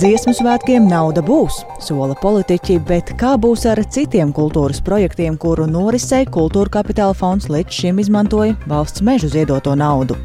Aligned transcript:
Dziesmu 0.00 0.32
svētkiem 0.32 0.86
nauda 0.88 1.20
būs, 1.20 1.58
sola 1.84 2.14
politiķi, 2.16 2.78
bet 2.88 3.10
kā 3.20 3.34
būs 3.36 3.66
ar 3.68 3.82
citiem 3.92 4.30
kultūras 4.32 4.78
projektiem, 4.80 5.34
kuru 5.36 5.66
norisei 5.68 6.24
Kultūra 6.24 6.72
Kapitāla 6.78 7.12
fonds 7.12 7.50
līdz 7.52 7.74
šim 7.76 7.98
izmantoja 8.00 8.54
valsts 8.70 9.04
mežu 9.04 9.28
ziedoto 9.28 9.74
naudu? 9.76 10.16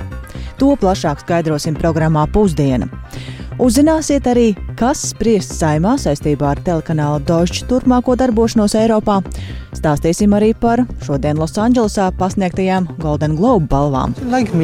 To 0.61 0.77
plašāk 0.79 1.25
skaidrosim 1.25 1.75
programmā 1.75 2.23
Pusdiena. 2.31 2.88
Uzzināsiet 3.59 4.29
arī, 4.31 4.46
kas 4.79 5.01
spriests 5.10 5.60
saimā 5.60 5.97
saistībā 5.99 6.53
ar 6.53 6.62
telekanāla 6.63 7.19
Deutsche 7.28 7.67
turpmāko 7.67 8.15
darbošanos 8.15 8.78
Eiropā. 8.79 9.17
Stāstīsim 9.76 10.37
arī 10.39 10.53
par 10.55 10.85
šodien 11.03 11.35
Losandželosā 11.42 12.13
pasniegtajām 12.15 12.94
Golden 13.03 13.35
Globe 13.35 13.67
balvām. 13.67 14.15
Like. 14.31 14.55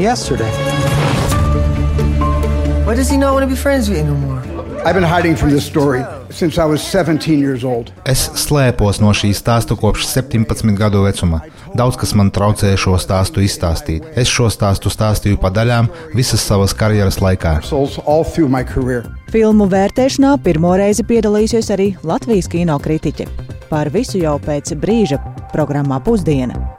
Why 2.88 2.96
does 2.96 3.10
he 3.10 3.18
not 3.18 3.34
want 3.36 3.44
to 3.44 3.48
be 3.48 3.60
friends 3.60 3.90
with 3.90 4.00
you 4.00 4.06
no 4.06 4.16
more? 4.16 4.51
I've 4.84 4.96
been 4.96 5.04
hiding 5.04 5.36
from 5.36 5.52
this 5.52 5.66
story 5.66 6.04
since 6.32 6.58
I 6.58 6.66
was 6.66 6.82
17 6.82 7.40
years 7.40 7.64
old. 7.64 7.92
Es 8.06 8.24
slēpos 8.34 8.98
no 9.04 9.12
šī 9.14 9.30
stāsta 9.38 9.78
kopš 9.78 10.08
17 10.10 10.74
gadu 10.80 11.04
vecuma. 11.06 11.44
Daudz 11.78 12.00
kas 12.02 12.16
man 12.18 12.32
traucēja 12.34 12.80
šo 12.82 12.96
stāstu 12.98 13.44
izstāstīt. 13.46 14.10
Es 14.18 14.32
šo 14.32 14.50
stāstu 14.50 14.90
stāstīju 14.90 15.38
pa 15.44 15.54
daļām 15.54 15.92
visas 16.18 16.42
savas 16.42 16.74
karjeras 16.74 17.22
laikā. 17.22 17.60
Filmu 19.32 19.70
vērtēšanā 19.78 20.36
pirmo 20.44 20.76
reizi 20.82 21.06
piedalīsies 21.06 21.72
arī 21.78 21.92
Latvijas 22.02 22.50
kino 22.50 22.82
kritiķe. 22.82 23.30
Par 23.70 23.94
visu 23.94 24.18
jau 24.18 24.40
pēc 24.42 24.74
brīža 24.82 25.22
programmā 25.54 26.02
Pusdiena. 26.04 26.71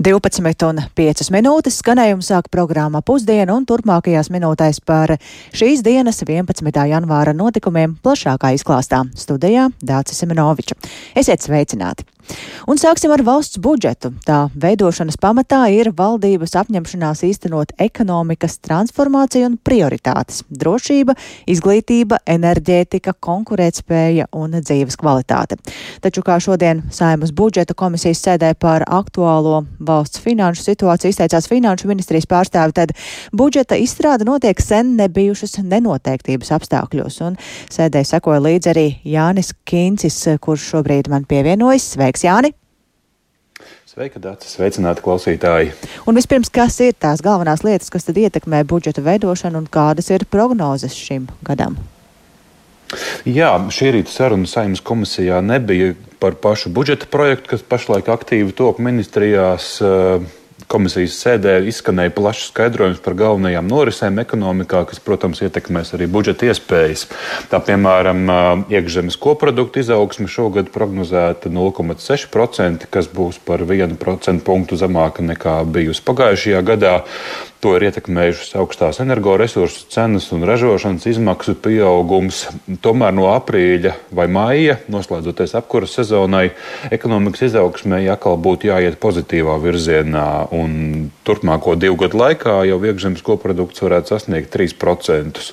12,5 0.00 1.28
minūtes 1.28 1.74
skanējumu 1.82 2.24
sāk 2.24 2.46
programma 2.48 3.02
pusdiena 3.04 3.52
un 3.52 3.66
turpmākajās 3.68 4.30
minūtēs 4.32 4.78
par 4.88 5.12
šīs 5.52 5.82
dienas 5.84 6.22
11. 6.24 6.72
janvāra 6.88 7.34
notikumiem 7.36 7.98
plašākā 8.00 8.54
izklāstā 8.56 9.02
studijā 9.12 9.66
Dācis 9.84 10.22
Semenoviča. 10.24 10.78
Esiet 11.20 11.44
sveicināti! 11.44 12.08
Un 12.70 12.78
sāksim 12.78 13.10
ar 13.10 13.22
valsts 13.26 13.58
budžetu. 13.58 14.12
Tā 14.26 14.44
veidošanas 14.54 15.16
pamatā 15.20 15.64
ir 15.74 15.88
valdības 15.96 16.52
apņemšanās 16.60 17.22
īstenot 17.26 17.72
ekonomikas 17.80 18.58
transformāciju 18.62 19.48
un 19.48 19.56
prioritātes- 19.58 20.44
drošība, 20.62 21.16
izglītība, 21.50 22.20
enerģētika, 22.26 23.14
konkurētspēja 23.18 24.28
un 24.32 24.52
dzīves 24.60 24.96
kvalitāte. 25.00 25.58
Taču, 26.00 26.22
kā 26.22 26.38
šodien 26.38 26.82
Saimas 26.90 27.32
budžeta 27.32 27.74
komisijas 27.74 28.22
sēdē 28.22 28.54
par 28.54 28.84
aktuālo 28.86 29.66
valsts 29.80 30.20
finanšu 30.20 30.62
situāciju 30.62 31.10
izteicās 31.10 31.48
finanšu 31.48 31.88
ministrijas 31.88 32.26
pārstāvi, 32.26 32.72
tad 32.72 32.92
budžeta 33.32 33.74
izstrāde 33.74 34.24
notiek 34.24 34.60
sen 34.60 34.96
nebijušas 34.96 35.58
nenoteiktības 35.64 36.50
apstākļos. 36.50 37.20
Un 37.26 37.36
sēdē 37.68 38.04
sekoja 38.04 38.40
līdzi 38.40 38.70
arī 38.74 38.86
Jānis 39.04 39.52
Kīncis, 39.64 40.38
kurš 40.40 40.70
šobrīd 40.74 41.08
man 41.08 41.24
pievienojas. 41.24 41.94
Sveiks! 41.96 42.19
Sveiks, 42.20 42.28
Jāni! 42.28 42.50
Sveika, 43.88 44.20
Dārts! 44.20 44.50
Sveicināti 44.52 45.00
klausītāji! 45.04 45.70
Un 46.08 46.18
vispirms, 46.18 46.50
kas 46.52 46.76
ir 46.84 46.92
tās 46.92 47.22
galvenās 47.24 47.62
lietas, 47.64 47.88
kas 47.92 48.04
tad 48.04 48.18
ietekmē 48.20 48.60
budžeta 48.68 49.00
veidošanu 49.04 49.62
un 49.62 49.68
kādas 49.72 50.10
ir 50.12 50.26
prognozes 50.28 50.96
šim 50.96 51.30
gadam? 51.46 51.78
Jā, 53.24 53.54
šī 53.72 53.94
rīta 53.96 54.12
saruna 54.12 54.50
saimnes 54.50 54.82
komisijā 54.84 55.40
nebija 55.40 55.94
par 56.20 56.36
pašu 56.36 56.72
budžeta 56.74 57.08
projektu, 57.08 57.54
kas 57.54 57.64
pašlaik 57.64 58.10
aktīvi 58.12 58.52
top 58.58 58.82
ministrijās. 58.84 59.78
Uh, 59.80 60.20
Komisijas 60.70 61.16
sēdē 61.18 61.56
izskanēja 61.66 62.12
plašs 62.14 62.52
skaidrojums 62.52 63.00
par 63.02 63.16
galvenajām 63.18 63.66
norisēm 63.66 64.20
ekonomikā, 64.22 64.84
kas, 64.86 65.00
protams, 65.02 65.40
ietekmēs 65.42 65.90
arī 65.96 66.06
budžeta 66.06 66.46
iespējas. 66.46 67.08
Tā 67.50 67.58
piemēram, 67.66 68.22
iekšzemes 68.70 69.18
koprodukta 69.18 69.82
izaugsme 69.82 70.30
šogad 70.30 70.70
prognozēta 70.70 71.50
0,6%, 71.50 72.86
kas 72.86 73.10
būs 73.10 73.40
par 73.42 73.66
1% 73.66 74.46
punktu 74.46 74.78
zemāka 74.78 75.26
nekā 75.26 75.58
bijusi 75.66 76.06
pagājušajā 76.06 76.62
gadā. 76.70 77.00
To 77.60 77.74
ir 77.76 77.84
ietekmējušas 77.90 78.54
augstās 78.56 79.02
energoresursu 79.02 79.82
cenas 79.92 80.30
un 80.32 80.46
ražošanas 80.48 81.04
izmaksu 81.10 81.52
pieaugums. 81.60 82.46
Tomēr 82.80 83.12
no 83.12 83.26
aprīļa 83.34 83.92
vai 84.16 84.24
maija, 84.32 84.78
noslēdzoties 84.88 85.52
apkuras 85.58 85.92
sezonai, 85.98 86.54
ekonomikas 86.88 87.50
izaugsmē 87.50 87.98
atkal 88.14 88.38
būtu 88.40 88.70
jāiet 88.70 88.96
pozitīvā 89.02 89.58
virzienā. 89.60 90.24
Turpmāko 91.28 91.74
divu 91.76 91.98
gadu 92.00 92.22
laikā 92.22 92.54
jau 92.70 92.78
iekšzemes 92.80 93.20
koprodukts 93.26 93.84
varētu 93.84 94.14
sasniegt 94.14 94.48
3%. 94.56 95.44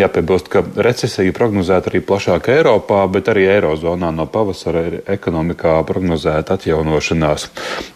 Jāpiebilst, 0.00 0.48
ka 0.48 0.64
recesija 0.88 1.36
prognozēta 1.36 1.92
arī 1.92 2.00
plašāk 2.00 2.48
Eiropā, 2.54 3.02
bet 3.12 3.28
arī 3.28 3.44
Eirozonā 3.58 4.08
no 4.16 4.24
pavasara 4.24 4.86
ir 4.88 4.98
ekonomikā 5.18 5.76
prognozēta 5.84 6.56
atjaunošanās. 6.56 7.50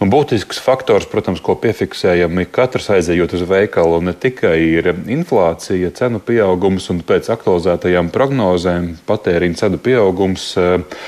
Un 0.04 0.12
būtisks 0.12 0.60
faktors, 0.60 1.08
protams, 1.08 1.40
ko 1.40 1.56
piefiksējam, 1.64 2.36
ir 2.44 2.52
katrs 2.52 2.92
aizejot 2.92 3.32
uz 3.32 3.45
veikalu 3.48 4.00
ne 4.08 4.16
tikai 4.16 4.56
ir 4.78 4.90
inflācija, 4.92 5.92
cenu 5.96 6.20
pieaugums 6.24 6.90
un 6.92 7.02
pēc 7.06 7.30
aktualizētajām 7.36 8.10
prognozēm 8.14 8.92
patēriņa 9.08 9.62
cenu 9.62 9.80
pieaugums 9.82 10.50
eh, 10.60 11.00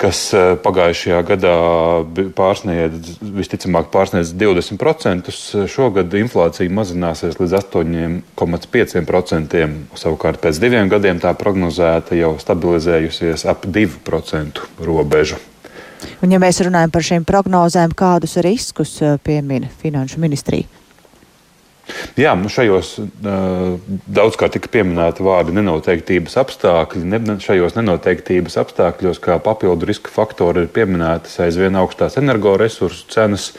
kas 0.00 0.18
eh, 0.34 0.54
pagājušajā 0.60 1.20
gadā 1.28 1.54
pārsniedz, 2.36 3.18
visticamāk, 3.38 3.86
pārsniedz 3.94 4.28
20%. 4.36 5.30
Šogad 5.70 6.14
inflācija 6.18 6.74
mazināsies 6.74 7.38
līdz 7.40 7.54
8,5%. 7.62 9.64
Savukārt 10.00 10.38
pēc 10.44 10.54
diviem 10.62 10.86
gadiem 10.92 11.18
tā 11.22 11.32
prognozēta 11.38 12.12
jau 12.18 12.32
stabilizējusies 12.42 13.40
ap 13.50 13.60
2% 13.66 14.62
robežu. 14.84 15.36
Un, 16.20 16.32
ja 16.32 16.38
mēs 16.42 16.60
runājam 16.64 16.92
par 16.92 17.06
šīm 17.06 17.24
prognozēm, 17.28 17.94
kādus 17.96 18.36
riskus 18.44 18.98
eh, 19.02 19.18
piemina 19.24 19.68
Finanšu 19.80 20.20
ministrija? 20.22 20.83
Jā, 22.18 22.32
nu 22.38 22.50
šajos 22.52 22.94
uh, 23.00 23.74
daudzkārt 24.06 24.56
tika 24.56 24.70
pieminēti 24.72 25.24
vārdi 25.26 25.54
nenoteiktības 25.56 26.38
apstākļi. 26.44 27.02
Ne, 27.10 27.20
šajos 27.42 27.76
nenoteiktības 27.78 28.56
apstākļos, 28.62 29.20
kā 29.24 29.38
papildu 29.42 29.90
riska 29.90 30.12
faktori, 30.14 30.64
ir 30.64 30.72
pieminētas 30.74 31.40
aizvien 31.44 31.76
augstās 31.80 32.18
energoresursu 32.20 33.08
cenas, 33.12 33.50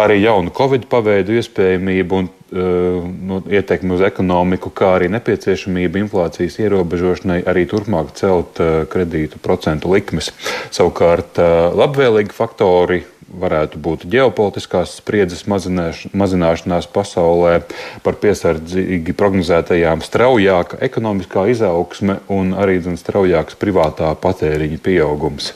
arī 0.00 0.18
jaunu 0.24 0.50
covid 0.54 0.88
paveidu 0.90 1.38
iespējamību 1.38 2.20
un 2.20 2.28
uh, 2.28 3.08
nu, 3.30 3.40
ietekmi 3.46 3.94
uz 3.96 4.04
ekonomiku, 4.10 4.74
kā 4.74 4.96
arī 4.98 5.08
nepieciešamība 5.14 6.02
inflācijas 6.02 6.60
ierobežošanai 6.66 7.40
arī 7.48 7.64
turpmāk 7.70 8.12
celt 8.18 8.60
uh, 8.60 8.82
kredītu 8.90 9.40
procentu 9.44 9.94
likmes. 9.94 10.34
Savukārt 10.74 11.38
labvēlīgi 11.78 12.34
faktori 12.34 13.04
varētu 13.28 13.80
būt 13.82 14.06
ģeopolitiskās 14.10 14.98
spriedzes 15.00 15.44
mazināšanās 15.48 16.88
pasaulē, 16.92 17.58
par 18.04 18.18
piesardzīgi 18.22 19.16
prognozētajām 19.18 20.04
straujāka 20.04 20.80
ekonomiskā 20.84 21.48
izaugsme 21.52 22.20
un 22.32 22.54
arī 22.58 22.80
zin, 22.84 22.98
straujāks 23.00 23.58
privātā 23.60 24.12
patēriņa 24.20 24.80
pieaugums. 24.84 25.52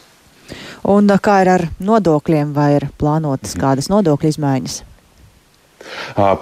Un 0.89 1.11
kā 1.21 1.41
ir 1.45 1.51
ar 1.53 1.67
nodokļiem, 1.85 2.55
vai 2.57 2.71
ir 2.79 2.89
plānotas 3.01 3.55
mhm. 3.55 3.65
kādas 3.65 3.91
nodokļu 3.93 4.35
izmaiņas? 4.35 4.83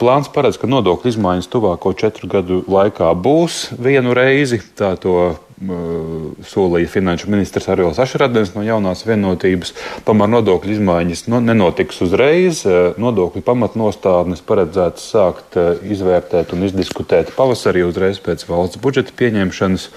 Plāns 0.01 0.29
paredz, 0.33 0.57
ka 0.59 0.69
nodokļu 0.71 1.13
izmaiņas 1.13 1.51
tuvāko 1.53 1.93
četru 1.99 2.29
gadu 2.31 2.63
laikā 2.71 3.13
būs 3.15 3.67
vienu 3.79 4.15
reizi. 4.17 4.59
Tā 4.79 4.95
to 5.01 5.37
solīja 5.57 6.89
finanšu 6.93 7.31
ministrs 7.33 7.69
Arvils 7.73 7.99
Ašradens 8.03 8.53
no 8.55 8.65
jaunās 8.67 9.07
vienotības. 9.09 9.73
Tomēr 10.05 10.29
nodokļu 10.35 10.77
izmaiņas 10.77 11.27
nenotiks 11.33 12.03
uzreiz. 12.05 12.63
Nodokļu 13.01 13.41
pamatnostādnes 13.47 14.45
paredzētas 14.45 15.09
sākt 15.15 15.57
izvērtēt 15.89 16.53
un 16.53 16.69
izdiskutēt 16.69 17.33
pavasarī 17.39 17.87
uzreiz 17.89 18.21
pēc 18.21 18.45
valsts 18.51 18.81
budžeta 18.83 19.17
pieņemšanas. 19.17 19.91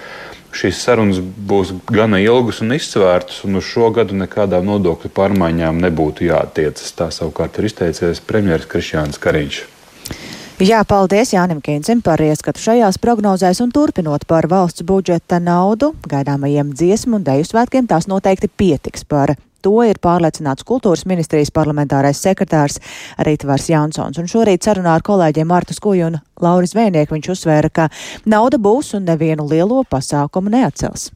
Šīs 0.50 0.80
sarunas 0.82 1.20
būs 1.20 1.76
gana 1.86 2.18
ilgas 2.18 2.58
un 2.64 2.74
izsvērtas, 2.74 3.44
un 3.46 3.60
uz 3.60 3.68
šo 3.68 3.92
gadu 3.94 4.16
nekādām 4.18 4.66
nodokļu 4.66 5.12
pārmaiņām 5.14 5.78
nebūtu 5.84 6.26
jātiecas. 6.26 6.90
Tā 6.98 7.12
savukārt 7.14 7.60
ir 7.60 7.68
izteicies 7.70 8.24
premjerministrs 8.24 8.72
Krišjāns 8.72 9.22
Kariņš. 9.22 9.60
Jā, 10.60 10.82
paldies 10.84 11.30
Jānim 11.32 11.62
Kīncim 11.64 12.02
par 12.04 12.20
ieskatu 12.20 12.60
šajās 12.60 12.98
prognozēs 13.00 13.62
un 13.64 13.70
turpinot 13.72 14.26
par 14.28 14.44
valsts 14.44 14.84
budžeta 14.84 15.38
naudu 15.40 15.94
gaidāmajiem 16.04 16.74
dziesmu 16.76 17.16
un 17.16 17.24
deju 17.24 17.46
svētkiem 17.48 17.86
tās 17.88 18.04
noteikti 18.10 18.50
pietiks 18.60 19.06
par 19.08 19.32
To 19.64 19.72
ir 19.84 19.96
pārliecināts 20.00 20.64
kultūras 20.68 21.06
ministrijas 21.08 21.52
parlamentārais 21.52 22.20
sekretārs 22.24 22.78
Rītvars 23.20 23.68
Jansons. 23.68 24.16
Un 24.20 24.28
šorīt 24.28 24.64
sarunā 24.64 24.94
ar 24.96 25.04
kolēģiem 25.04 25.48
Martu 25.48 25.76
Skuju 25.76 26.08
un 26.08 26.18
Lauris 26.40 26.72
Vēnieku 26.76 27.16
viņš 27.16 27.32
uzsvēra, 27.36 27.68
ka 27.68 27.88
nauda 28.24 28.60
būs 28.60 28.94
un 28.96 29.08
nevienu 29.08 29.48
lielo 29.48 29.80
pasākumu 29.84 30.52
neatcels. 30.56 31.10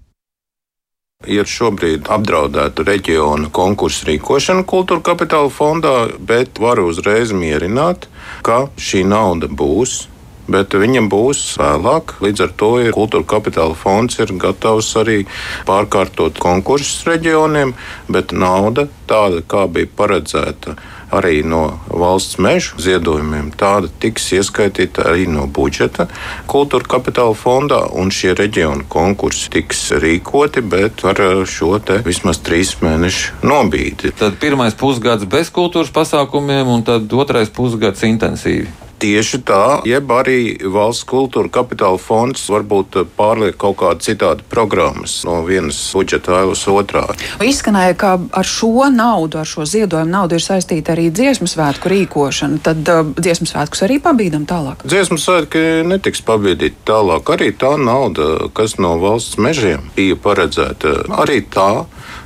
Ir 1.30 1.48
šobrīd 1.48 2.10
apdraudēta 2.12 2.84
reģiona 2.86 3.50
konkursu 3.54 4.08
rīkošana 4.10 4.66
kultūra 4.68 5.04
kapitāla 5.12 5.52
fondā, 5.52 5.94
bet 6.18 6.60
varu 6.60 6.88
uzreiz 6.92 7.32
mierināt, 7.36 8.08
ka 8.44 8.66
šī 8.76 9.04
nauda 9.08 9.48
būs 9.48 10.04
bet 10.50 10.74
viņam 10.76 11.08
būs 11.12 11.42
vēlāk. 11.60 12.16
Līdz 12.24 12.44
ar 12.46 12.52
to 12.60 12.70
ir 12.82 12.96
kultūra 12.96 13.26
kapitāla 13.36 13.76
fonds 13.78 14.18
ir 14.20 14.34
gatavs 14.40 14.90
arī 15.00 15.22
pārkārtot 15.68 16.40
konkursus 16.42 17.06
reģioniem, 17.08 17.74
bet 18.12 18.34
nauda 18.36 18.88
tāda, 19.08 19.40
kā 19.48 19.66
bija 19.70 19.90
paredzēta 19.96 20.76
arī 21.14 21.43
no 21.46 21.78
valsts 21.88 22.38
meža 22.43 22.78
ziedojumiem, 22.82 23.52
tāda 23.58 23.90
tiks 24.02 24.31
ieskaitīta 24.38 25.08
arī 25.11 25.26
no 25.31 25.46
budžeta 25.46 26.08
kultūra 26.50 26.88
kapitāla 26.96 27.37
fondā, 27.38 27.81
un 27.94 28.12
šie 28.14 28.34
reģionu 28.38 28.88
konkursi 28.93 29.50
tiks 29.55 29.87
rīkoti, 30.02 30.64
bet 30.75 31.05
ar 31.08 31.20
šo 31.49 31.78
te 31.84 32.00
vismaz 32.06 32.40
trīs 32.44 32.76
mēnešu 32.84 33.44
nobīdi. 33.46 34.14
Tad 34.19 34.38
pirmais 34.43 34.76
pusgads 34.78 35.28
bez 35.31 35.52
kultūras 35.55 35.93
pasākumiem, 35.94 36.70
un 36.70 36.87
tad 36.87 37.12
otrais 37.12 37.52
pusgads 37.55 38.05
intensīvi. 38.06 38.69
Tieši 39.02 39.41
tā, 39.46 39.64
jeb 39.88 40.11
arī 40.14 40.56
valsts 40.70 41.06
kultūra 41.08 41.50
kapitāla 41.52 41.99
fonds 42.00 42.44
varbūt 42.50 43.00
pārliek 43.19 43.56
kaut 43.61 43.79
kādu 43.82 44.05
citādu 44.06 44.46
programmas 44.50 45.20
no 45.26 45.41
vienas 45.46 45.79
budžeta 45.94 46.38
ailes 46.41 46.62
otrā. 46.70 47.05
Izskanēja, 47.43 47.96
ka 47.99 48.12
ar 48.32 48.49
šo 48.49 48.88
naudu, 48.94 49.41
ar 49.43 49.49
šo 49.49 49.67
ziedojumu 49.69 50.12
naudu 50.12 50.38
ir 50.38 50.44
saistīta 50.44 50.94
arī 50.94 51.11
dziesmu 51.14 51.49
svētku 51.50 51.91
rīkošana. 51.93 52.61
Tad 52.64 52.91
uh, 52.91 53.02
dziesmu 53.19 53.49
svētkus 53.50 53.85
arī 53.87 54.00
pabīdam 54.05 54.46
tālāk. 54.49 54.87
Dziesmu 54.88 55.19
svētki 55.20 55.85
netiks 55.88 56.25
pabīdīti 56.25 56.87
tālāk. 56.88 57.35
Arī 57.35 57.50
tā 57.58 57.75
nauda, 57.81 58.49
kas 58.56 58.79
no 58.81 58.96
valsts 59.02 59.41
mežiem 59.43 59.91
bija 59.96 60.19
paredzēta, 60.20 60.96
arī 61.20 61.43
tā 61.44 61.85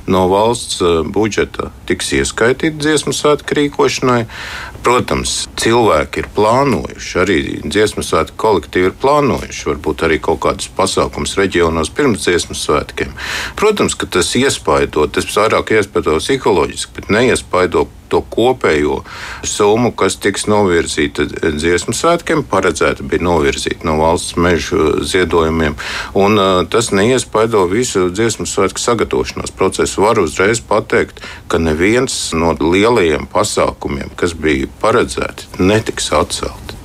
no 0.09 0.25
valsts 0.27 0.81
eh, 0.81 1.01
budžeta 1.05 1.69
tiks 1.89 2.11
ieskaitīta 2.17 2.81
dziesmu 2.81 3.13
svētku 3.15 3.57
rīkošanai. 3.57 4.23
Protams, 4.83 5.33
cilvēki 5.59 6.23
ir 6.23 6.29
plānojuši, 6.35 7.11
arī 7.21 7.37
dziesmu 7.65 8.03
svētku 8.05 8.37
kolektīvi 8.39 8.89
ir 8.89 8.97
plānojuši, 9.01 9.67
varbūt 9.73 10.05
arī 10.07 10.19
kaut 10.23 10.41
kādus 10.45 10.71
pasākumus 10.77 11.35
reģionos 11.39 11.91
pirms 11.95 12.23
dziesmu 12.25 12.57
svētkiem. 12.57 13.13
Protams, 13.59 13.97
ka 13.99 14.09
tas 14.17 14.31
iespaido, 14.39 15.07
tas 15.11 15.29
vairāk 15.35 15.75
iespaido 15.77 16.17
psiholoģiski, 16.21 16.95
bet 16.95 17.11
neiespaido 17.13 17.87
to 18.09 18.21
kopējo 18.33 19.03
summu, 19.45 19.91
kas 19.97 20.17
tiks 20.21 20.47
novirzīta 20.49 21.25
dziesmu 21.29 21.93
svētkiem, 21.95 22.43
paredzēta 22.49 23.05
bija 23.05 23.23
novirzīta 23.25 23.85
no 23.87 23.99
valsts 24.01 24.37
meža 24.39 25.03
ziedojumiem. 25.05 25.77
Un, 26.17 26.39
uh, 26.41 26.63
tas 26.71 26.91
neiespaido 26.95 27.65
visu 27.71 28.07
dziesmu 28.09 28.47
svētku 28.49 28.81
sagatavošanās 28.81 29.53
procesu. 29.55 30.03
Var 30.05 30.23
uzreiz 30.23 30.63
pateikt, 30.65 31.21
ka 31.51 31.61
neviens 31.61 32.17
no 32.33 32.55
lielajiem 32.57 33.29
pasākumiem, 33.29 34.13
kas 34.19 34.33
bija 34.33 34.68
paredzēti, 34.81 35.53
netiks 35.59 36.11
atcelti. 36.15 36.79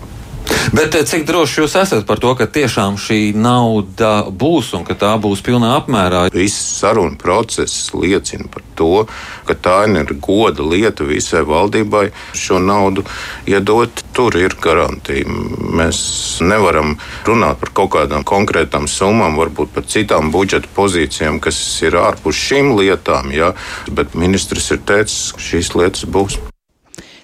Bet 0.72 0.94
eh, 0.94 1.04
cik 1.08 1.24
droši 1.28 1.62
jūs 1.62 1.74
esat 1.80 2.04
par 2.08 2.20
to, 2.22 2.32
ka 2.38 2.46
tiešām 2.50 2.96
šī 3.00 3.34
nauda 3.36 4.24
būs 4.28 4.72
un 4.76 4.84
ka 4.86 4.96
tā 4.98 5.12
būs 5.20 5.42
pilnā 5.44 5.74
apmērā? 5.78 6.26
Viss 6.34 6.78
saruna 6.80 7.18
process 7.20 7.92
liecina 7.94 8.48
par 8.52 8.64
to, 8.78 9.04
ka 9.48 9.56
tā 9.56 9.76
ir 9.90 10.14
goda 10.24 10.64
lieta 10.64 11.06
visai 11.08 11.44
valdībai 11.48 12.06
šo 12.36 12.60
naudu 12.62 13.04
iedot. 13.50 14.04
Tur 14.14 14.36
ir 14.38 14.54
garantija. 14.62 15.26
Mēs 15.74 15.98
nevaram 16.44 16.94
runāt 17.26 17.58
par 17.58 17.74
kaut 17.74 17.94
kādām 17.96 18.22
konkrētām 18.26 18.86
summām, 18.90 19.38
varbūt 19.40 19.74
par 19.74 19.88
citām 19.90 20.30
budžeta 20.34 20.70
pozīcijām, 20.76 21.42
kas 21.42 21.58
ir 21.82 21.98
ārpus 21.98 22.38
šīm 22.38 22.76
lietām, 22.78 23.34
ja? 23.34 23.52
bet 23.90 24.14
ministrs 24.14 24.70
ir 24.74 24.84
teicis, 24.86 25.32
ka 25.34 25.48
šīs 25.50 25.74
lietas 25.74 26.06
būs. 26.06 26.38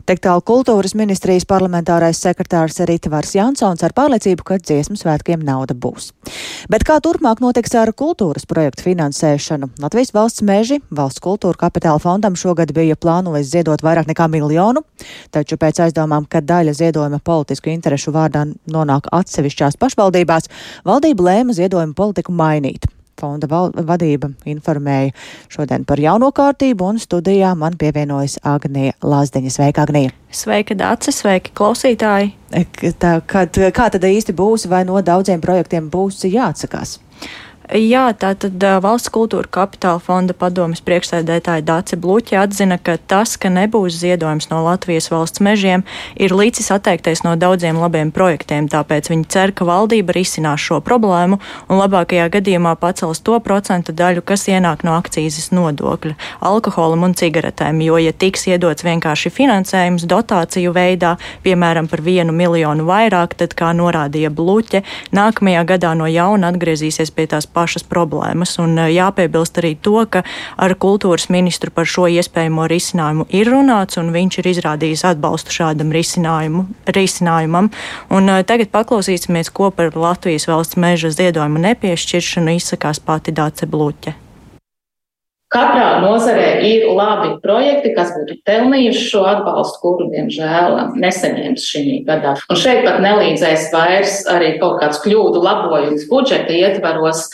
Tik 0.08 0.20
tālu 0.24 0.42
kultūras 0.46 0.94
ministrijas 0.96 1.44
parlamentārais 1.48 2.18
sekretārs 2.22 2.78
Ritvars 2.88 3.34
Jansons 3.36 3.82
ar 3.84 3.92
pārliecību, 3.96 4.44
ka 4.46 4.58
dziesmu 4.60 4.96
svētkiem 4.98 5.42
nauda 5.44 5.76
būs. 5.76 6.10
Bet 6.72 6.86
kā 6.88 6.96
turpmāk 7.04 7.42
notiks 7.44 7.74
ar 7.78 7.92
kultūras 7.96 8.46
projektu 8.48 8.86
finansēšanu? 8.88 9.70
Latvijas 9.82 10.14
valsts 10.16 10.44
meži 10.46 10.80
valsts 10.90 11.22
kultūra 11.24 11.66
kapitāla 11.66 12.00
fondam 12.02 12.38
šogad 12.38 12.72
bija 12.76 12.96
plānojis 12.96 13.50
ziedot 13.52 13.84
vairāk 13.84 14.08
nekā 14.10 14.28
miljonu, 14.32 14.84
taču 15.34 15.58
pēc 15.60 15.82
aizdomām, 15.86 16.28
ka 16.30 16.40
daļa 16.44 16.76
ziedojuma 16.80 17.20
politisku 17.24 17.72
interešu 17.74 18.14
vārdā 18.16 18.46
nonāk 18.70 19.10
atsevišķās 19.12 19.80
pašvaldībās, 19.80 20.48
valdība 20.88 21.28
lēma 21.28 21.56
ziedojumu 21.56 21.96
politiku 21.98 22.32
mainīt. 22.32 22.88
Fonda 23.20 23.48
vadība 23.50 24.30
informēja 24.48 25.12
šodien 25.52 25.84
par 25.88 26.00
jauno 26.00 26.30
kārtību, 26.34 26.92
un 26.94 27.02
studijā 27.02 27.52
man 27.58 27.76
pievienojas 27.80 28.38
Agnija 28.46 28.96
Lazdeņa. 29.04 29.52
Sveika, 29.56 29.84
Agnija! 29.84 30.14
Sveika, 30.30 30.76
Dācis! 30.78 31.20
Sveiki, 31.20 31.52
klausītāji! 31.56 32.32
Tā, 33.02 33.12
kad, 33.28 33.60
kā 33.76 33.90
tad 33.92 34.06
īsti 34.08 34.34
būs, 34.36 34.66
vai 34.70 34.82
no 34.88 34.98
daudziem 35.04 35.42
projektiem 35.44 35.92
būs 35.92 36.24
jāatsakās? 36.30 36.98
Jā, 37.70 38.08
tātad 38.18 38.58
Valsts 38.82 39.12
kultūra 39.14 39.46
kapitāla 39.46 40.00
fonda 40.02 40.34
padomas 40.34 40.80
priekšsēdētāja 40.82 41.62
Dāce 41.62 41.94
Bluķa 41.94 42.40
atzina, 42.42 42.80
ka 42.82 42.96
tas, 42.98 43.36
ka 43.38 43.46
nebūs 43.46 43.94
ziedojums 44.00 44.48
no 44.50 44.64
Latvijas 44.64 45.06
valsts 45.12 45.38
mežiem, 45.38 45.84
ir 46.18 46.34
līdzis 46.34 46.72
atteikties 46.74 47.22
no 47.22 47.36
daudziem 47.38 47.78
labiem 47.78 48.10
projektiem, 48.10 48.66
tāpēc 48.66 49.12
viņi 49.12 49.28
cer, 49.30 49.52
ka 49.54 49.68
valdība 49.68 50.16
risinās 50.16 50.64
šo 50.64 50.80
problēmu 50.82 51.38
un 51.70 51.78
labākajā 51.78 52.24
gadījumā 52.34 52.72
pacels 52.80 53.22
to 53.22 53.38
procentu 53.38 53.94
daļu, 53.94 54.26
kas 54.26 54.48
ienāk 54.50 54.82
no 54.82 54.96
akcijas 54.98 55.52
nodokļa, 55.54 56.16
alkoholam 56.50 57.06
un 57.06 57.14
cigaretēm, 57.14 57.84
jo, 57.86 58.00
ja 58.02 58.10
tiks 58.10 58.48
iedots 58.50 58.82
vienkārši 58.82 59.30
finansējums 59.30 60.08
dotāciju 60.10 60.74
veidā, 60.74 61.14
piemēram, 61.46 61.86
par 61.86 62.02
vienu 62.02 62.34
miljonu 62.34 62.88
vairāk, 62.90 63.38
tad, 63.38 63.54
kā 63.54 63.70
norādīja 63.78 64.34
Bluķe, 64.34 64.82
nākamajā 65.14 65.64
gadā 65.70 65.94
no 65.94 66.10
jauna 66.10 66.50
atgriezīsies 66.50 67.14
pie 67.14 67.30
tās 67.30 67.46
pašas 67.60 67.84
problēmas. 67.84 68.56
Un 68.62 68.78
eh, 68.78 68.90
jāpiebilst 68.96 69.60
arī 69.60 69.74
to, 69.84 69.98
ka 70.10 70.24
ar 70.56 70.76
kultūras 70.80 71.28
ministru 71.32 71.72
par 71.74 71.88
šo 71.88 72.08
iespējamo 72.10 72.66
risinājumu 72.70 73.28
ir 73.36 73.52
runāts, 73.52 74.00
un 74.00 74.12
viņš 74.16 74.40
ir 74.40 74.50
izrādījis 74.54 75.04
atbalstu 75.12 75.54
šādam 75.60 75.92
risinājumam. 75.92 77.70
Un 78.16 78.32
eh, 78.32 78.42
tagad 78.48 78.72
paklausīsimies, 78.72 79.52
ko 79.52 79.70
par 79.74 79.92
Latvijas 79.96 80.48
valsts 80.50 80.80
meža 80.80 81.12
ziedojumu 81.14 81.62
nepiešķiršanu 81.68 82.58
izsakās 82.60 83.02
pati 83.04 83.36
Dāce 83.36 83.68
Bluķe. 83.70 84.29
Katrā 85.50 85.98
nozarē 85.98 86.60
ir 86.62 86.84
labi 86.94 87.32
projekti, 87.42 87.90
kas 87.96 88.12
būtu 88.14 88.36
pelnījuši 88.46 89.00
šo 89.02 89.24
atbalstu, 89.26 89.80
kuru, 89.82 90.04
diemžēl, 90.12 90.76
nesaņems 91.02 91.64
šī 91.66 91.82
gadā. 92.06 92.36
Un 92.46 92.60
šeit 92.60 92.84
pat 92.86 93.00
nelīdzēs 93.02 93.64
vairs 93.74 94.20
arī 94.30 94.52
kaut 94.60 94.78
kāds 94.78 95.00
kļūdu 95.02 95.42
labojums 95.42 96.04
budžeta 96.06 96.54
ietvaros, 96.54 97.24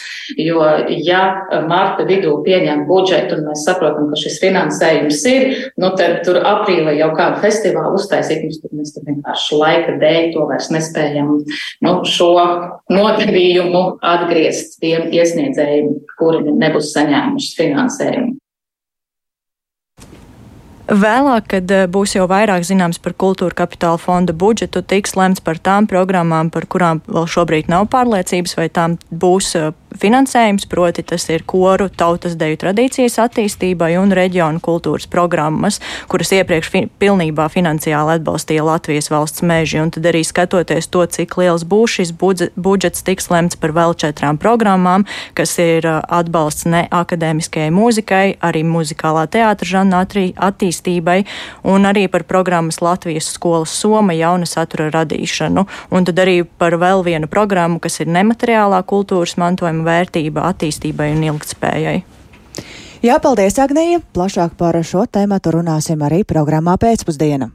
jo, 0.40 0.62
ja 1.04 1.20
marta 1.68 2.06
vidū 2.08 2.38
pieņem 2.46 2.86
budžetu 2.88 3.36
un 3.36 3.50
mēs 3.50 3.66
saprotam, 3.68 4.08
ka 4.08 4.22
šis 4.22 4.40
finansējums 4.40 5.20
ir, 5.28 5.46
nu 5.76 5.92
tad 6.00 6.22
tur 6.24 6.40
aprīlī 6.40 6.96
jau 7.02 7.10
kādu 7.20 7.44
festivālu 7.44 8.00
uztaisīt, 8.00 8.46
mums 8.46 8.64
tur 8.64 8.72
mēs 8.80 8.96
tur 8.96 9.04
vienkārši 9.10 9.60
laika 9.60 9.98
dēļ 10.00 10.32
to 10.32 10.48
vairs 10.48 10.70
nespējam 10.72 11.34
nu, 11.84 11.94
šo 12.08 12.32
nodevījumu 12.88 13.84
atgriezt 14.00 14.80
tiem 14.80 15.12
iesniedzējiem, 15.12 15.92
kuri 16.16 16.56
nebūs 16.64 16.94
saņēmuši 16.96 17.54
finansējumu 17.60 18.05
finansējumu. 18.06 18.45
Vēlāk, 20.86 21.48
kad 21.50 21.72
eh, 21.74 21.88
būs 21.90 22.12
jau 22.14 22.28
vairāk 22.30 22.62
zināms 22.62 23.00
par 23.02 23.16
kultūra 23.18 23.56
kapitāla 23.58 23.98
fonda 23.98 24.30
budžetu, 24.30 24.84
tiks 24.86 25.16
lemts 25.18 25.42
par 25.42 25.58
tām 25.58 25.88
programmām, 25.90 26.46
par 26.54 26.68
kurām 26.70 27.00
vēl 27.10 27.26
šobrīd 27.26 27.66
nav 27.66 27.88
pārliecības, 27.90 28.54
vai 28.54 28.68
tām 28.70 28.94
būs 29.10 29.48
eh, 29.58 29.72
finansējums, 29.98 30.68
proti 30.70 31.02
tas 31.02 31.24
ir 31.32 31.42
koru, 31.48 31.88
tautas 31.90 32.36
deju 32.38 32.60
tradīcijas 32.62 33.18
attīstībai 33.24 33.96
un 33.98 34.14
reģionu 34.14 34.62
kultūras 34.62 35.08
programmas, 35.10 35.80
kuras 36.06 36.30
iepriekš 36.36 36.70
fi 36.70 36.84
pilnībā 37.02 37.48
finansiāli 37.50 38.20
atbalstīja 38.20 38.68
Latvijas 38.68 39.10
valsts 39.10 39.42
meži. 39.42 39.80
Un 39.82 39.90
tad 39.90 40.06
arī 40.06 40.22
skatoties 40.22 40.86
to, 40.92 41.02
cik 41.02 41.34
liels 41.40 41.66
būs 41.66 41.98
šis 41.98 42.14
budžets, 42.14 43.02
tiks 43.02 43.30
lemts 43.32 43.58
par 43.58 43.74
vēl 43.74 43.96
četrām 43.98 44.38
programmām, 44.38 45.08
kas 45.34 45.56
ir 45.62 45.88
atbalsts 45.88 46.68
ne 46.70 46.86
akadēmiskajai 46.94 47.74
mūzikai, 47.74 48.24
arī 48.44 48.62
muzikālā 48.68 49.26
teātra 49.32 49.72
žanra 49.74 50.04
attīstībai 50.06 50.75
un 51.64 51.88
arī 51.88 52.06
par 52.12 52.24
programmas 52.24 52.80
Latvijas 52.84 53.32
skolas 53.34 53.74
Soma 53.74 54.14
jauna 54.16 54.46
satura 54.46 54.90
radīšanu. 54.94 55.66
Un 55.90 56.08
tad 56.08 56.18
arī 56.22 56.42
par 56.44 56.78
vēl 56.80 57.04
vienu 57.06 57.28
programmu, 57.28 57.80
kas 57.80 58.00
ir 58.00 58.10
nemateriālā 58.12 58.82
kultūras 58.86 59.36
mantojuma 59.40 59.86
vērtība 59.86 60.46
attīstībai 60.52 61.12
un 61.16 61.28
ilgtspējai. 61.32 62.00
Jā, 63.04 63.20
paldies, 63.22 63.58
Agnija! 63.60 64.00
Plašāk 64.16 64.56
par 64.58 64.78
šo 64.82 65.04
tēmu 65.06 65.38
runāsim 65.52 66.02
arī 66.02 66.24
programmā 66.24 66.78
pēcpusdiena. 66.80 67.52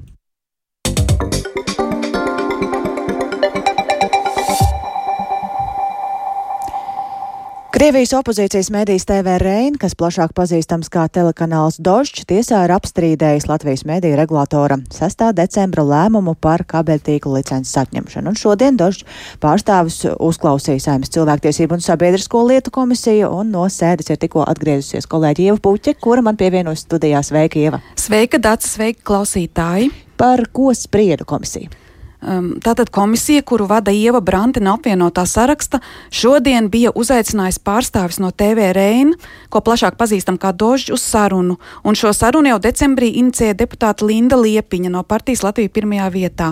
Krievijas 7.81 8.11
opozīcijas 8.13 8.67
mēdījis 8.69 9.07
TV 9.09 9.31
Rein, 9.41 9.77
kas 9.81 9.95
plašāk 9.97 10.35
pazīstams 10.37 10.91
kā 10.93 11.07
telekanāls 11.09 11.79
Dožģs, 11.81 12.27
tiesā 12.29 12.59
ir 12.67 12.73
apstrīdējis 12.75 13.47
Latvijas 13.49 13.81
mēdīja 13.89 14.19
regulātora 14.19 14.77
6. 14.93 15.23
decembra 15.33 15.87
lēmumu 15.89 16.35
par 16.37 16.61
kabeļtīklu 16.69 17.33
licences 17.39 17.73
atņemšanu. 17.81 18.35
Un 18.35 18.37
šodien 18.37 18.77
Dožģs 18.77 19.25
pārstāvis 19.41 19.97
uzklausīja 20.13 20.85
Saimas 20.85 21.09
cilvēktiesību 21.17 21.79
un 21.79 21.81
sabiedrisko 21.81 22.45
lietu 22.51 22.77
komisiju, 22.77 23.33
un 23.41 23.49
no 23.57 23.65
sēdes 23.65 24.13
ir 24.13 24.21
tikko 24.21 24.45
atgriezusies 24.45 25.09
kolēģi 25.09 25.49
Ieva 25.49 25.57
Puķe, 25.65 25.97
kura 25.97 26.21
man 26.29 26.37
pievienojas 26.37 26.85
studijā. 26.85 27.25
Sveika, 27.25 27.65
Ieva! 27.65 27.81
Sveika, 27.97 28.37
Dācis, 28.37 28.77
sveika, 28.77 29.07
klausītāji! 29.09 29.89
Par 30.21 30.51
ko 30.53 30.69
spriedu 30.77 31.25
komisija? 31.25 31.80
Um, 32.21 32.51
tātad 32.61 32.91
komisija, 32.93 33.41
kuru 33.41 33.65
vada 33.65 33.89
Ieva 33.89 34.19
Brante 34.21 34.61
no 34.61 34.75
apvienotā 34.77 35.23
saraksta, 35.25 35.79
šodien 36.13 36.67
bija 36.69 36.91
uzaicinājusi 36.93 37.61
pārstāvis 37.65 38.19
no 38.21 38.29
TV 38.29 38.67
Reina, 38.77 39.17
ko 39.49 39.57
plašāk 39.65 39.97
pazīstam 39.97 40.37
kā 40.37 40.51
Dožģi, 40.53 40.93
uz 40.93 41.01
sarunu. 41.01 41.55
Un 41.81 41.97
šo 41.97 42.11
sarunu 42.13 42.51
jau 42.51 42.59
decembrī 42.61 43.09
inicēja 43.23 43.55
deputāta 43.57 44.05
Linda 44.05 44.37
Liepiņa 44.37 44.91
no 44.93 45.01
partijas 45.01 45.41
Latvija 45.41 45.73
pirmajā 45.73 46.11
vietā. 46.13 46.51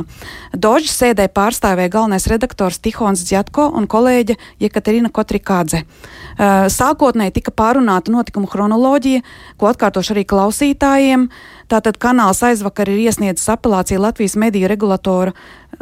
Dožģi 0.57 0.89
sēdē 0.95 1.29
pārstāvēja 1.37 1.93
galvenais 1.99 2.25
redaktors 2.33 2.81
Tihons 2.81 3.21
Dzjatko 3.29 3.69
un 3.77 3.85
kolēģe 3.85 4.39
Jekaterina 4.65 5.13
Kotrikādze. 5.13 5.83
Uh, 5.85 6.65
sākotnēji 6.73 7.37
tika 7.37 7.53
pārunāta 7.53 8.09
notikuma 8.09 8.49
chronoloģija, 8.49 9.21
ko 9.61 9.69
atkārtošu 9.69 10.17
arī 10.17 10.25
klausītājiem. 10.33 11.29
Tātad 11.69 11.99
kanāls 12.01 12.39
aizvakar 12.41 12.89
ir 12.89 13.03
iesniedzis 13.03 13.45
apelāciju 13.53 14.01
Latvijas 14.01 14.33
mediju 14.41 14.69
regulatora 14.71 15.35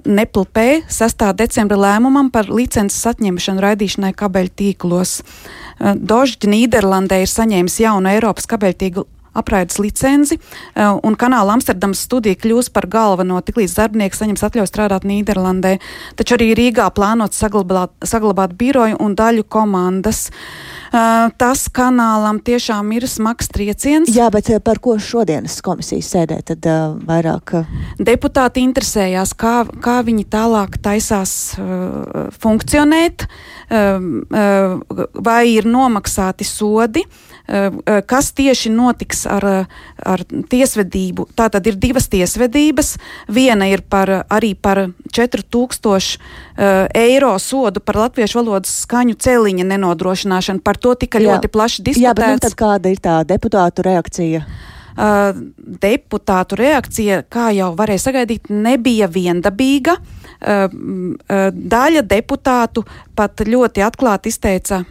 Nepl 0.03 0.44
P 0.51 0.82
6. 0.91 1.24
decembra 1.39 1.77
lēmumam 1.79 2.27
par 2.32 2.50
licences 2.51 3.06
atņemšanu 3.08 3.63
raidīšanai 3.63 4.12
kabeļu 4.20 4.51
tīklos. 4.60 5.22
Eh, 5.22 5.96
Dožģi 5.96 6.51
Nīderlandē 6.51 7.22
ir 7.24 7.32
saņēmis 7.32 7.79
jaunu 7.86 8.12
Eiropas 8.12 8.50
kabeļtīklu 8.51 9.08
apraides 9.38 9.79
licenci, 9.82 10.39
eh, 10.39 10.88
un 11.03 11.15
kanāla 11.20 11.58
Amsterdamas 11.58 12.03
studija 12.08 12.36
kļūs 12.36 12.72
par 12.74 12.89
galveno 12.91 13.39
tiklīdz 13.41 13.77
darbinieks 13.77 14.24
saņems 14.24 14.46
atļauju 14.48 14.72
strādāt 14.72 15.08
Nīderlandē. 15.08 15.77
Taču 16.17 16.38
arī 16.38 16.53
Rīgā 16.58 16.89
plānots 16.96 17.39
saglabāt, 17.39 17.94
saglabāt 18.01 18.58
biroju 18.58 18.98
un 19.00 19.15
daļu 19.15 19.48
komandas. 19.50 20.27
Uh, 20.88 21.27
tas 21.38 21.67
kanālam 21.74 22.39
tiešām 22.44 22.91
ir 22.96 23.08
smags 23.10 23.50
trieciens. 23.51 24.12
Jā, 24.13 24.29
bet 24.34 24.50
par 24.63 24.79
ko 24.84 24.98
šodienas 25.01 25.60
komisijas 25.65 26.10
sēdē 26.13 26.39
tad 26.48 26.67
vairāk? 27.08 27.58
Deputāti 28.00 28.63
interesējās, 28.65 29.34
kā, 29.38 29.65
kā 29.84 30.00
viņi 30.08 30.27
tālāk 30.32 30.79
taisās 30.84 31.56
funkcionēt, 32.41 33.27
vai 33.70 35.41
ir 35.51 35.67
nomaksāti 35.67 36.48
sodi. 36.48 37.03
Kas 38.06 38.32
tieši 38.36 38.70
notiks 38.75 39.24
ar, 39.32 39.46
ar 40.04 40.24
tiesvedību? 40.27 41.30
Tā 41.38 41.48
tad 41.54 41.68
ir 41.70 41.77
divas 41.80 42.10
tiesvedības. 42.12 42.96
Viena 43.32 43.70
ir 43.72 43.86
par, 43.88 44.12
arī 44.27 44.51
par 44.60 44.89
4000 45.16 46.18
eiro 46.98 47.34
sodu 47.39 47.80
par 47.84 48.01
latviešu 48.04 48.42
valodas 48.42 48.74
skaņu 48.84 49.16
celiņa 49.24 49.68
nenodrošināšanu. 49.72 50.63
Par 50.66 50.80
to 50.82 50.96
tika 51.00 51.22
jā. 51.24 51.32
ļoti 51.32 51.51
plaši 51.54 51.86
diskutēts. 51.88 52.04
Jā, 52.04 52.16
bet 52.20 52.36
nu, 52.36 52.44
tad 52.44 52.58
kāda 52.60 52.92
ir 52.92 53.00
tā 53.04 53.22
deputātu 53.27 53.88
reakcija? 53.88 54.44
Deputātu 55.88 56.58
reakcija, 56.58 57.22
kā 57.30 57.51
jau 57.54 57.70
varēja 57.77 58.10
sagaidīt, 58.10 58.50
nebija 58.50 59.08
viendabīga. 59.08 59.94
Uh, 60.01 60.26
daļa 60.41 62.03
deputātu 62.06 62.84
pat 63.17 63.41
ļoti 63.41 63.82
atklāti 63.86 64.29
izteica 64.34 64.84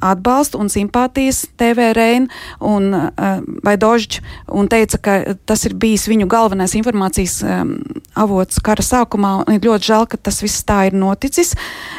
atbalstu 0.00 0.58
un 0.58 0.70
simpātijas 0.72 1.44
TV 1.60 1.92
Reina 1.94 2.26
un 2.64 2.88
vai 3.64 3.76
Dožģi 3.76 4.22
un 4.56 4.68
teica, 4.72 4.98
ka 4.98 5.16
tas 5.44 5.64
ir 5.68 5.74
bijis 5.76 6.06
viņu 6.08 6.26
galvenais 6.30 6.74
informācijas 6.78 7.42
avots 8.16 8.60
kara 8.64 8.84
sākumā. 8.84 9.34
Ir 9.52 9.60
ļoti 9.66 9.90
žēl, 9.90 10.06
ka 10.08 10.16
tas 10.16 10.40
viss 10.42 10.64
tā 10.66 10.86
ir 10.88 10.96
noticis. 10.96 11.52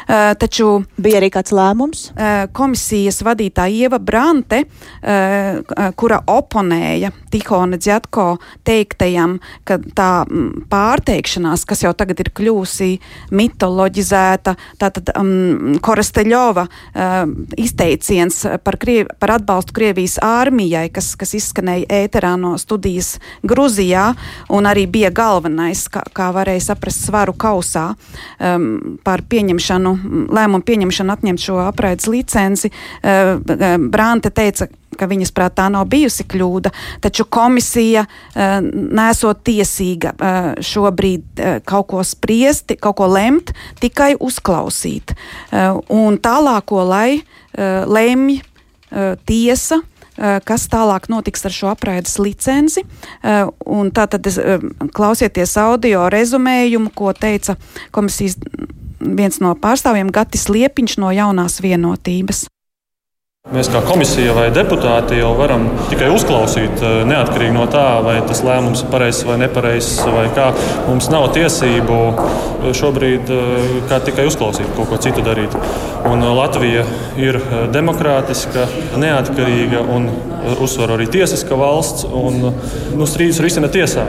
Taču 0.08 0.72
bija 0.98 1.20
arī 1.22 1.30
kāds 1.34 1.54
lēmums. 1.56 2.08
Komisijas 2.56 3.22
vadītāja 3.26 3.86
Ieva 3.86 4.00
Brante, 4.02 4.64
kura 6.00 6.22
oponēja 6.32 7.14
Tihona 7.32 7.78
Dzjatko 7.78 8.28
teiktajam, 8.66 9.38
ka 9.68 9.78
tā 9.96 10.12
pārteikšanās, 10.72 11.66
kas 11.68 11.86
jau 11.86 11.94
tagad 11.98 12.26
ir 12.26 12.34
kļūsi 12.66 13.00
mitoloģizēta, 13.36 14.56
tātad 14.82 15.12
um, 15.20 15.78
Koresteļova 15.82 16.66
uh, 16.66 17.30
izteiciens 17.58 18.42
par, 18.64 18.78
Kriev, 18.82 19.08
par 19.20 19.38
atbalstu 19.38 19.76
Krievijas 19.76 20.18
armijai, 20.24 20.90
kas, 20.94 21.16
kas 21.16 21.36
izskanēja 21.38 21.86
ēterā 22.04 22.36
no 22.38 22.56
studijas 22.58 23.20
Gruzijā, 23.44 24.14
un 24.50 24.66
arī 24.66 24.88
bija 24.88 25.12
galvenais, 25.12 25.88
kā, 25.92 26.04
kā 26.14 26.32
varēja 26.36 26.72
saprast, 26.72 27.06
svaru 27.06 27.34
kausā 27.38 27.94
um, 28.40 28.98
par 29.04 29.24
pieņemšanu, 29.30 29.96
lēmumu 30.34 30.66
pieņemšanu 30.66 31.16
atņemt 31.16 31.46
šo 31.46 31.60
apraides 31.68 32.10
licenci. 32.10 32.72
Uh, 33.04 33.38
Brante 33.90 34.32
teica, 34.34 34.68
ka 34.98 35.08
viņas 35.10 35.34
prāt 35.36 35.58
tā 35.60 35.68
nav 35.72 35.88
bijusi 35.92 36.26
kļūda, 36.28 36.72
taču 37.04 37.28
komisija 37.30 38.06
uh, 38.06 38.58
nesot 38.66 39.44
tiesīga 39.48 40.14
uh, 40.16 40.52
šobrīd 40.64 41.26
uh, 41.42 41.58
kaut 41.66 41.90
ko 41.94 42.04
spriest, 42.06 42.76
kaut 42.82 42.98
ko 43.00 43.10
lemt, 43.12 43.54
tikai 43.82 44.16
uzklausīt. 44.20 45.14
Un 45.94 46.18
tālāko, 46.22 46.82
lai 46.88 47.22
lemj 47.56 48.40
tiesa, 49.28 49.80
kas 50.48 50.66
tālāk 50.72 51.10
notiks 51.12 51.46
ar 51.48 51.56
šo 51.56 51.70
apraides 51.74 52.18
licenci. 52.22 52.86
Tātad 53.22 54.30
klausieties 54.96 55.56
audio 55.62 56.08
rezumējumu, 56.12 56.92
ko 56.96 57.14
teica 57.18 57.58
komisijas 57.96 58.40
viens 59.00 59.40
no 59.44 59.54
pārstāvjiem 59.60 60.12
Gatis 60.14 60.50
Liepiņš 60.50 61.00
no 61.04 61.14
jaunās 61.16 61.62
vienotības. 61.64 62.46
Mēs 63.54 63.68
kā 63.70 63.78
komisija 63.86 64.32
vai 64.34 64.48
deputāti 64.50 65.20
jau 65.20 65.28
varam 65.38 65.68
tikai 65.92 66.08
uzklausīt, 66.10 66.80
eh, 66.82 67.04
neatkarīgi 67.06 67.54
no 67.54 67.68
tā, 67.70 68.02
vai 68.02 68.16
tas 68.26 68.42
lēmums 68.42 68.82
ir 68.82 68.90
pareizs 68.90 69.22
vai 69.28 69.38
nepareizs. 69.38 70.00
Vai 70.16 70.26
kā. 70.34 70.48
Mums 70.88 71.12
nav 71.14 71.28
tiesību 71.38 72.00
eh, 72.10 72.74
šobrīd 72.74 73.30
eh, 73.30 74.00
tikai 74.10 74.26
uzklausīt, 74.26 74.74
kaut 74.74 74.90
ko 74.90 74.98
citu 74.98 75.22
darīt. 75.22 75.54
Un 76.10 76.26
Latvija 76.26 76.88
ir 77.22 77.38
demokrātiska, 77.74 78.66
neatkarīga 79.02 79.82
un 79.94 80.10
uzsver 80.62 80.94
arī 80.96 81.08
tiesiska 81.10 81.58
valsts. 81.58 82.06
Un, 82.06 82.52
nu, 82.96 83.08
strīdus 83.10 83.42
risina 83.44 83.70
tiesā. 83.72 84.06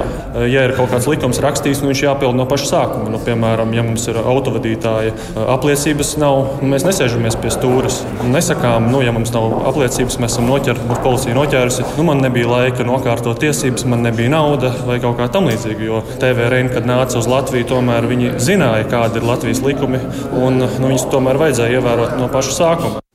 Ja 0.49 0.67
ir 0.67 0.75
kaut 0.77 0.91
kāds 0.93 1.09
likums 1.09 1.41
rakstīts, 1.43 1.81
nu, 1.83 1.91
viņš 1.93 2.03
jāpild 2.05 2.37
no 2.37 2.47
paša 2.49 2.69
sākuma. 2.69 3.13
Nu, 3.13 3.21
piemēram, 3.23 3.73
ja 3.77 3.85
mums 3.87 4.07
ir 4.11 4.19
autovadītāja 4.21 5.15
apliecības, 5.57 6.17
nav, 6.21 6.59
mēs 6.65 6.85
nesēžamies 6.89 7.39
pie 7.41 7.53
stūres 7.55 8.03
un 8.25 8.37
nesakām, 8.37 8.91
nu, 8.93 9.01
ja 9.05 9.15
mums 9.17 9.26
mums 9.27 9.35
nav 9.35 9.69
apliecības, 9.71 10.19
mēs 10.23 10.35
esam 10.35 10.47
noķerti, 10.51 10.87
mūsu 10.87 11.03
policija 11.05 11.37
noķērusi. 11.37 11.87
Nu, 11.97 12.05
man 12.07 12.23
nebija 12.23 12.51
laika 12.51 12.87
nokārtot 12.87 13.41
tiesības, 13.43 13.87
man 13.91 14.05
nebija 14.07 14.31
nauda 14.33 14.73
vai 14.87 14.99
kaut 15.03 15.19
kā 15.21 15.29
tamlīdzīga. 15.33 15.87
Jo 15.87 16.03
TV 16.21 16.51
Reina, 16.53 16.73
kad 16.75 16.87
nāca 16.89 17.19
uz 17.19 17.31
Latviju, 17.31 17.69
tomēr 17.73 18.07
viņi 18.11 18.37
zināja, 18.43 18.87
kādi 18.91 19.21
ir 19.21 19.27
Latvijas 19.27 19.65
likumi, 19.65 20.03
un 20.37 20.63
nu, 20.63 20.71
viņus 20.87 21.11
tomēr 21.15 21.41
vajadzēja 21.43 21.81
ievērot 21.81 22.17
no 22.21 22.31
paša 22.33 22.57
sākuma. 22.61 23.06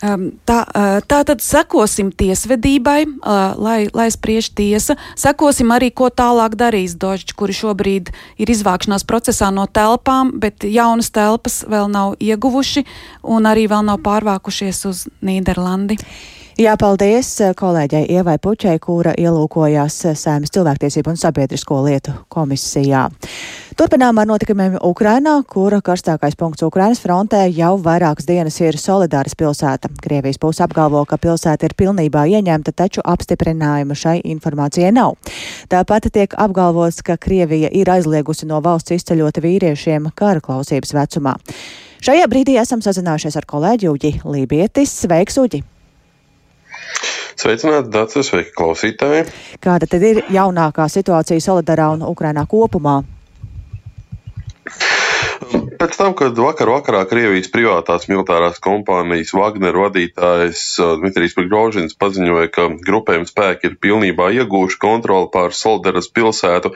Um, 0.00 0.30
tā, 0.48 0.62
uh, 0.64 1.02
tā 1.04 1.18
tad 1.28 1.42
sekosim 1.44 2.08
tiesvedībai, 2.16 3.02
uh, 3.04 3.52
lai, 3.60 3.84
lai 3.92 4.06
spriež 4.08 4.48
tiesa. 4.56 4.96
Sekosim 5.12 5.68
arī, 5.76 5.90
ko 5.92 6.08
tālāk 6.08 6.56
darīs 6.56 6.94
Dožģi, 6.96 7.36
kuri 7.36 7.56
šobrīd 7.58 8.08
ir 8.40 8.52
izvākšanās 8.54 9.04
procesā 9.04 9.50
no 9.52 9.66
telpām, 9.68 10.32
bet 10.40 10.64
jaunas 10.64 11.12
telpas 11.12 11.60
vēl 11.68 11.92
nav 11.92 12.16
ieguvuši 12.16 12.86
un 13.28 13.50
arī 13.50 13.68
vēl 13.68 13.84
nav 13.92 14.00
pārvākušies 14.06 14.86
uz 14.88 15.04
Nīderlandi. 15.20 16.00
Jā, 16.60 16.74
paldies 16.76 17.28
eh, 17.40 17.54
kolēģei 17.56 18.02
Ievai 18.18 18.34
Puķai, 18.36 18.74
kura 18.84 19.14
ielūkojās 19.16 19.94
Sēmas 20.20 20.52
cilvēktiesību 20.52 21.14
un 21.14 21.16
sabiedrisko 21.16 21.78
lietu 21.86 22.12
komisijā. 22.28 23.06
Turpinām 23.80 24.20
ar 24.20 24.28
notikumiem 24.28 24.76
Ukrainā, 24.84 25.38
kura 25.48 25.78
karstākais 25.80 26.36
punkts 26.36 26.66
Ukrainas 26.66 27.00
frontē 27.00 27.46
jau 27.56 27.70
vairākas 27.80 28.28
dienas 28.28 28.60
ir 28.60 28.76
Solidāras 28.76 29.38
pilsēta. 29.40 29.88
Krievijas 30.04 30.36
puse 30.42 30.60
apgalvo, 30.66 31.00
ka 31.08 31.16
pilsēta 31.16 31.70
ir 31.70 31.76
pilnībā 31.80 32.26
ieņemta, 32.28 32.76
taču 32.76 33.00
apstiprinājuma 33.08 33.96
šai 33.96 34.18
informācijai 34.34 34.92
nav. 34.92 35.16
Tāpat 35.72 36.12
tiek 36.12 36.36
apgalvots, 36.36 37.00
ka 37.00 37.16
Krievija 37.16 37.72
ir 37.72 37.88
aizliegusi 37.88 38.52
no 38.52 38.60
valsts 38.60 38.98
izceļot 39.00 39.40
vīriešiem 39.40 40.12
kara 40.12 40.44
klausības 40.44 40.92
vecumā. 41.00 41.38
Šajā 42.04 42.28
brīdī 42.28 42.60
esam 42.60 42.84
sazinājušies 42.84 43.40
ar 43.40 43.48
kolēģi 43.48 43.94
Uģi 43.96 44.16
Lībietis. 44.28 44.98
Sveiks, 45.06 45.40
Uģi! 45.40 45.64
Sveicināti, 47.40 47.88
Dārcis, 47.94 48.28
sveiki 48.28 48.52
klausītāji! 48.52 49.24
Kāda 49.64 49.86
tad 49.88 50.02
ir 50.04 50.20
jaunākā 50.28 50.84
situācija 50.92 51.40
Solidarā 51.40 51.88
un 51.94 52.04
Ukrainā 52.04 52.44
kopumā? 52.48 52.98
Pēc 55.80 55.96
tam, 55.96 56.12
kad 56.12 56.36
vakar 56.36 56.68
vakarā 56.68 57.00
Krievijas 57.08 57.48
privātās 57.48 58.04
militārās 58.10 58.60
kompānijas 58.60 59.32
Wagner 59.32 59.78
vadītājs 59.80 60.60
uh, 60.82 60.92
Dmitrijs 61.00 61.32
Prigožins 61.38 61.96
paziņoja, 61.96 62.50
ka 62.52 62.66
grupējuma 62.84 63.30
spēki 63.30 63.70
ir 63.70 63.78
pilnībā 63.80 64.28
iegūši 64.36 64.76
kontroli 64.82 65.30
pār 65.32 65.56
Solderas 65.56 66.12
pilsētu, 66.12 66.74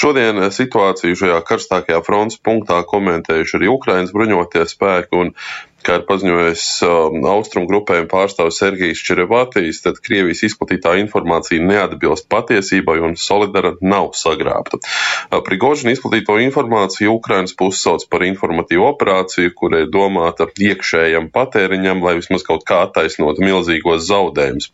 šodien 0.00 0.40
situāciju 0.48 1.20
šajā 1.20 1.42
karstākajā 1.52 2.00
fronts 2.08 2.40
punktā 2.40 2.80
komentējuši 2.88 3.60
arī 3.60 3.72
Ukrainas 3.76 4.16
bruņotie 4.16 4.64
spēki 4.72 5.20
un 5.20 5.36
kā 5.86 6.00
ir 6.00 6.06
paziņojis 6.08 6.64
um, 6.86 7.20
austrumu 7.30 7.68
grupējuma 7.70 8.08
pārstāvis 8.10 8.58
Sergijs 8.60 9.02
Čerevatīs, 9.06 9.80
tad 9.84 10.00
Krievijas 10.02 10.42
izplatītā 10.48 10.96
informācija 11.00 11.62
neatbilst 11.62 12.26
patiesībai 12.32 12.98
un 13.06 13.14
Solidara 13.20 13.76
nav 13.80 14.10
sagrābta. 14.18 14.80
Uh, 14.80 15.40
Prigožina 15.46 15.94
izplatīto 15.94 16.38
informāciju 16.42 17.14
Ukrainas 17.20 17.54
puse 17.56 17.78
sauc 17.84 18.06
par 18.10 18.24
informatīvu 18.26 18.88
operāciju, 18.90 19.54
kurai 19.54 19.84
domāta 19.90 20.48
iekšējam 20.50 21.30
patēriņam, 21.34 22.02
lai 22.02 22.16
vismaz 22.18 22.46
kaut 22.46 22.66
kā 22.66 22.82
attaisnotu 22.88 23.44
milzīgos 23.46 24.08
zaudējumus. 24.08 24.72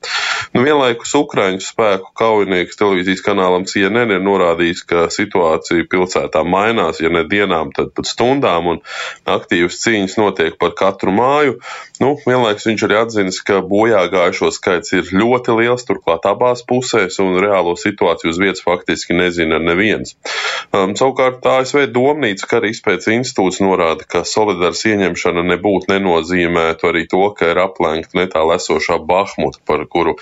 Nu, 0.57 0.64
vienlaikus 0.64 1.12
Ukraiņu 1.19 1.61
spēku 1.64 2.12
kaujinieks 2.19 2.78
televīzijas 2.81 3.25
kanālam 3.26 3.66
CNN 3.69 4.16
ir 4.16 4.25
norādījis, 4.25 4.85
ka 4.88 5.07
situācija 5.12 5.87
pilsētā 5.92 6.45
mainās, 6.49 7.02
ja 7.04 7.12
ne 7.12 7.25
dienām, 7.28 7.73
tad 7.76 7.92
pat 7.97 8.09
stundām, 8.09 8.73
un 8.75 8.83
aktīvas 9.28 9.81
cīņas 9.85 10.19
notiek 10.21 10.59
par 10.61 10.75
katru 10.78 11.02
katru 11.03 11.13
māju. 11.13 11.59
Nu, 12.01 12.17
vienlaikus 12.27 12.67
viņš 12.67 12.83
arī 12.87 12.97
atzīst, 12.99 13.43
ka 13.47 13.61
bojā 13.63 14.03
gājušo 14.11 14.51
skaits 14.55 14.93
ir 14.95 15.11
ļoti 15.11 15.55
liels, 15.59 15.85
turklāt 15.87 16.27
abās 16.27 16.63
pusēs, 16.67 17.19
un 17.23 17.39
reālo 17.43 17.75
situāciju 17.79 18.31
uz 18.31 18.39
vietas 18.39 18.63
faktiski 18.63 19.15
nezina 19.15 19.59
neviens. 19.63 20.17
Um, 20.73 20.95
savukārt 20.99 21.45
ASV 21.47 21.87
Domnīca 21.95 22.49
kara 22.51 22.71
izpētes 22.71 23.11
institūts 23.13 23.61
norāda, 23.63 24.07
ka 24.07 24.25
solidārs 24.27 24.83
ieņemšana 24.87 25.45
nebūtu 25.53 25.93
nenozīmētu 25.93 26.91
arī 26.91 27.05
to, 27.11 27.23
ka 27.39 27.53
ir 27.53 27.63
aplenkta 27.63 28.19
netālu 28.19 28.57
esošā 28.57 28.99
Bahmuta, 29.07 29.63
par 29.67 29.85
kuru 29.91 30.17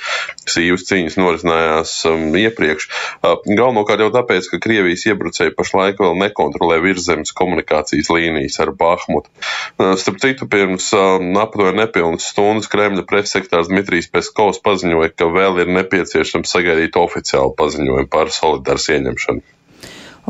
sīvas 0.49 0.85
cīņas 0.89 1.17
norisinājās 1.21 1.95
um, 2.11 2.29
iepriekš. 2.41 2.91
Uh, 3.21 3.39
galvenokārt 3.47 4.05
jau 4.05 4.11
tāpēc, 4.17 4.51
ka 4.53 4.61
Krievijas 4.65 5.07
iebrucēji 5.09 5.57
pašlaik 5.57 6.01
vēl 6.03 6.19
nekontrolē 6.27 6.81
virzemes 6.85 7.33
komunikācijas 7.37 8.13
līnijas 8.13 8.61
ar 8.65 8.75
Bahmutu. 8.77 9.33
Uh, 9.81 9.97
starp 10.01 10.21
citu, 10.21 10.49
pie 10.51 10.60
pirms 10.61 10.91
um, 10.93 11.31
aptuveni 11.41 11.81
nepilnas 11.81 12.27
stundas 12.35 12.69
Kremļa 12.69 13.07
pressekretārs 13.09 13.71
Dmitrijs 13.71 14.11
Peskovs 14.13 14.61
paziņoja, 14.65 15.15
ka 15.17 15.31
vēl 15.33 15.63
ir 15.63 15.73
nepieciešams 15.73 16.53
sagaidīt 16.53 16.99
oficiālu 17.01 17.55
paziņojumu 17.57 18.11
par 18.13 18.33
solidāru 18.35 18.85
ieņemšanu. 18.97 19.41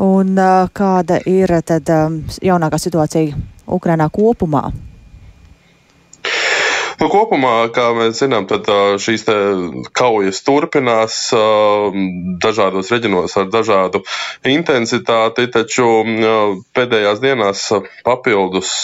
Un 0.01 0.31
uh, 0.39 0.69
kāda 0.71 1.19
ir 1.27 1.51
tad 1.67 1.91
um, 1.91 2.21
jaunākā 2.39 2.79
situācija 2.79 3.35
Ukrainā 3.67 4.07
kopumā? 4.13 4.69
Nu, 7.01 7.07
kopumā, 7.09 7.65
kā 7.73 7.87
mēs 7.97 8.19
zinām, 8.21 8.43
tad 8.45 8.67
šīs 9.01 9.23
kaujas 9.97 10.43
turpinās 10.45 11.15
dažādos 12.43 12.91
reģionos 12.93 13.33
ar 13.41 13.47
dažādu 13.55 14.03
intensitāti, 14.51 15.47
taču 15.55 15.87
pēdējās 16.77 17.23
dienās 17.25 17.65
papildus 18.05 18.75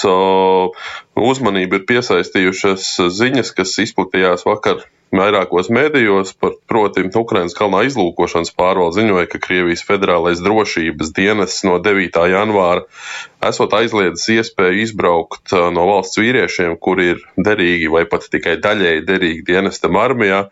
uzmanību 1.29 1.77
ir 1.77 1.85
piesaistījušas 1.93 2.89
ziņas, 3.21 3.53
kas 3.61 3.77
izplatījās 3.85 4.49
vakar 4.49 4.81
vairākos 5.15 5.69
mēdījos, 5.73 6.33
par, 6.41 6.55
proti, 6.69 7.05
Ukrainas 7.15 7.55
kalnā 7.57 7.83
izlūkošanas 7.87 8.51
pārvalde 8.57 8.99
ziņoja, 8.99 9.27
ka 9.31 9.41
Krievijas 9.43 9.85
federālais 9.87 10.41
drošības 10.43 11.13
dienests 11.15 11.63
no 11.67 11.77
9. 11.83 12.19
janvāra 12.31 12.83
esot 13.47 13.73
aizliedzis 13.77 14.27
iespēju 14.35 14.81
izbraukt 14.83 15.53
no 15.73 15.85
valsts 15.89 16.19
vīriešiem, 16.19 16.75
kuri 16.81 17.11
ir 17.13 17.23
derīgi 17.37 17.91
vai 17.93 18.03
pat 18.09 18.27
tikai 18.33 18.57
daļēji 18.63 19.05
derīgi 19.07 19.45
dienestam 19.47 19.99
armijā. 20.01 20.47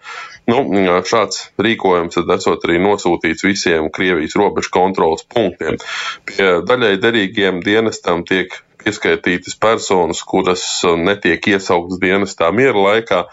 Nu, 0.50 0.62
šāds 1.10 1.50
rīkojums 1.58 2.20
tad 2.20 2.36
esot 2.38 2.68
arī 2.68 2.78
nosūtīts 2.84 3.48
visiem 3.48 3.90
Krievijas 3.94 4.38
robežu 4.38 4.72
kontrolas 4.76 5.26
punktiem. 5.26 5.82
Pie 6.30 6.52
daļēji 6.70 7.02
derīgiem 7.02 7.64
dienestam 7.66 8.24
tiek 8.30 8.54
ieskaitītas 8.90 9.58
personas, 9.62 10.22
kuras 10.26 10.64
netiek 10.98 11.48
iesauktas 11.56 12.02
dienestā 12.02 12.52
miera 12.56 12.88
laikā, 12.90 13.26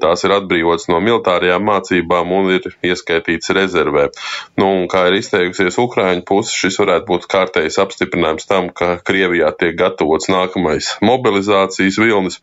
tās 0.00 0.24
ir 0.26 0.34
atbrīvotas 0.36 0.88
no 0.90 1.00
militārajām 1.02 1.64
mācībām 1.66 2.30
un 2.36 2.50
ir 2.54 2.68
ieskaitītas 2.86 3.50
rezervē. 3.56 4.08
Nu, 4.60 4.68
un 4.82 4.88
kā 4.90 5.06
ir 5.08 5.18
izteikusies 5.18 5.78
Ukraiņu 5.82 6.24
puse, 6.28 6.54
šis 6.54 6.78
varētu 6.82 7.08
būt 7.08 7.26
kārtējs 7.30 7.80
apstiprinājums 7.82 8.46
tam, 8.50 8.68
ka 8.74 9.00
Krievijā 9.06 9.50
tiek 9.58 9.74
gatavots 9.78 10.30
nākamais 10.30 10.92
mobilizācijas 11.02 11.98
vilnis. 12.00 12.40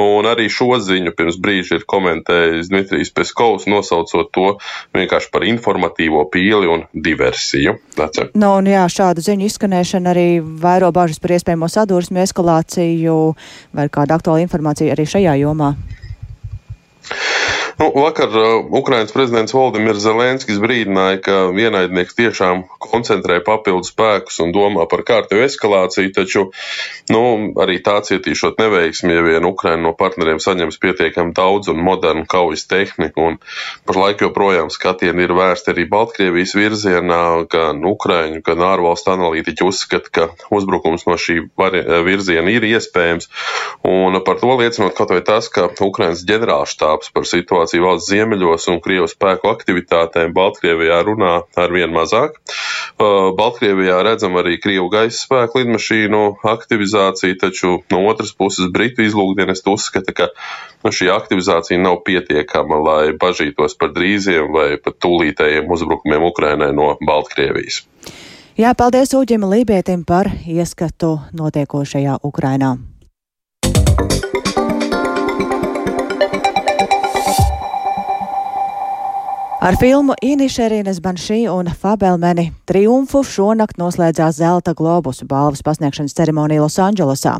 Un 0.00 0.28
arī 0.30 0.48
šo 0.52 0.78
ziņu 0.80 1.12
pirms 1.16 1.40
brīža 1.42 1.80
ir 1.80 1.86
komentējis 1.88 2.70
Dmitrijs 2.72 3.12
Peskovs, 3.16 3.68
nosaucot 3.70 4.32
to 4.32 4.48
vienkārši 4.96 5.32
par 5.32 5.46
informatīvo 5.48 6.24
pīli 6.32 6.70
un 6.70 6.86
diversiju. 6.92 7.76
Nece. 7.96 8.28
Nu, 8.36 8.54
un 8.60 8.70
jā, 8.70 8.84
šādu 8.92 9.24
ziņu 9.24 9.48
izskanēšana 9.50 10.12
arī 10.12 10.28
vairo 10.40 10.90
bažas 10.94 11.20
par 11.22 11.36
iespējamo 11.36 11.68
sadursmu 11.96 12.20
eskalāciju 12.20 13.16
vai 13.72 13.88
kādu 13.88 14.16
aktuālu 14.16 14.44
informāciju 14.44 14.92
arī 14.92 15.06
šajā 15.08 15.36
jomā. 15.40 15.72
Nu, 17.78 17.92
vakar 17.94 18.28
uh, 18.28 18.64
Ukrainas 18.70 19.12
prezidents 19.12 19.52
Valdemirs 19.52 20.00
Zelenskis 20.00 20.56
brīdināja, 20.62 21.18
ka 21.20 21.34
ienaidnieks 21.52 22.16
tiešām 22.16 22.62
koncentrē 22.80 23.42
papildus 23.44 23.90
spēkus 23.92 24.38
un 24.40 24.54
domā 24.54 24.86
par 24.88 25.02
kārtēju 25.04 25.44
eskalāciju, 25.44 26.12
taču 26.16 26.46
nu, 27.12 27.20
arī 27.60 27.76
tā 27.84 27.98
cietīšot 28.06 28.56
neveiksmi, 28.62 29.12
ja 29.12 29.24
vien 29.26 29.44
Ukraina 29.44 29.82
no 29.84 29.92
partneriem 29.92 30.40
saņems 30.40 30.80
pietiekami 30.80 31.34
daudz 31.36 31.68
un 31.68 31.82
modernu 31.84 32.24
kaujas 32.24 32.64
tehniku. 32.70 33.26
Un 33.28 33.36
pašlaik 33.84 34.24
joprojām 34.24 34.72
skatieni 34.72 35.26
ir 35.28 35.36
vērsti 35.36 35.74
arī 35.74 35.84
Baltkrievijas 35.92 36.56
virzienā, 36.56 37.20
gan 37.52 37.84
Ukraiņu, 37.92 38.40
gan 38.46 38.64
ārvalstu 38.70 39.12
analītiķi 39.18 39.68
uzskata, 39.68 40.14
ka 40.16 40.30
uzbrukums 40.48 41.04
no 41.10 41.18
šī 41.20 41.42
virziena 42.08 42.56
ir 42.56 42.64
iespējams. 42.72 43.28
Un 43.84 44.16
par 44.24 44.40
to 44.40 44.56
liecinot 44.56 44.96
kaut 44.96 45.12
vai 45.12 45.20
tas, 45.28 45.52
ka 45.52 45.68
Ukrainas 45.84 46.24
ģenerālštābs 46.24 47.12
par 47.12 47.28
situāciju 47.28 47.65
situācija 47.66 47.82
valsts 47.82 48.10
ziemeļos 48.10 48.68
un 48.70 48.80
Krievu 48.80 49.08
spēku 49.10 49.50
aktivitātēm 49.50 50.32
Baltkrievijā 50.34 51.02
runā 51.04 51.42
arvien 51.56 51.90
mazāk. 51.90 52.38
Uh, 52.96 53.34
Baltkrievijā 53.36 54.02
redzam 54.06 54.36
arī 54.38 54.58
Krievu 54.62 54.88
gaisa 54.90 55.18
spēku 55.18 55.60
lidmašīnu 55.60 56.38
aktivizāciju, 56.46 57.38
taču 57.40 57.82
no 57.90 58.06
otras 58.06 58.32
puses 58.32 58.70
Britu 58.72 59.02
izlūkdienas 59.02 59.64
uzskata, 59.66 60.12
ka 60.12 60.28
nu, 60.84 60.92
šī 60.92 61.10
aktivizācija 61.12 61.78
nav 61.80 62.02
pietiekama, 62.06 62.78
lai 62.78 63.12
bažītos 63.18 63.76
par 63.78 63.92
drīziem 63.96 64.52
vai 64.54 64.76
pat 64.78 65.00
tūlītējiem 65.02 65.66
uzbrukumiem 65.66 66.22
Ukrainai 66.30 66.72
no 66.72 66.94
Baltkrievijas. 67.02 67.82
Jā, 68.56 68.72
paldies 68.72 69.12
Uģim 69.12 69.44
Lībietim 69.50 70.06
par 70.08 70.30
ieskatu 70.46 71.18
notiekošajā 71.36 72.22
Ukrainā. 72.24 72.76
Ar 79.66 79.74
filmu 79.74 80.14
Inišerīnas 80.22 81.00
Banšī 81.02 81.40
un 81.50 81.66
Fabelmeni 81.66 82.52
triumfu 82.70 83.24
šonakt 83.26 83.80
noslēdzās 83.80 84.36
Zelta 84.38 84.76
globusu 84.78 85.26
balvas 85.26 85.64
pasniegšanas 85.66 86.14
ceremonija 86.14 86.62
Losandželosā. 86.62 87.32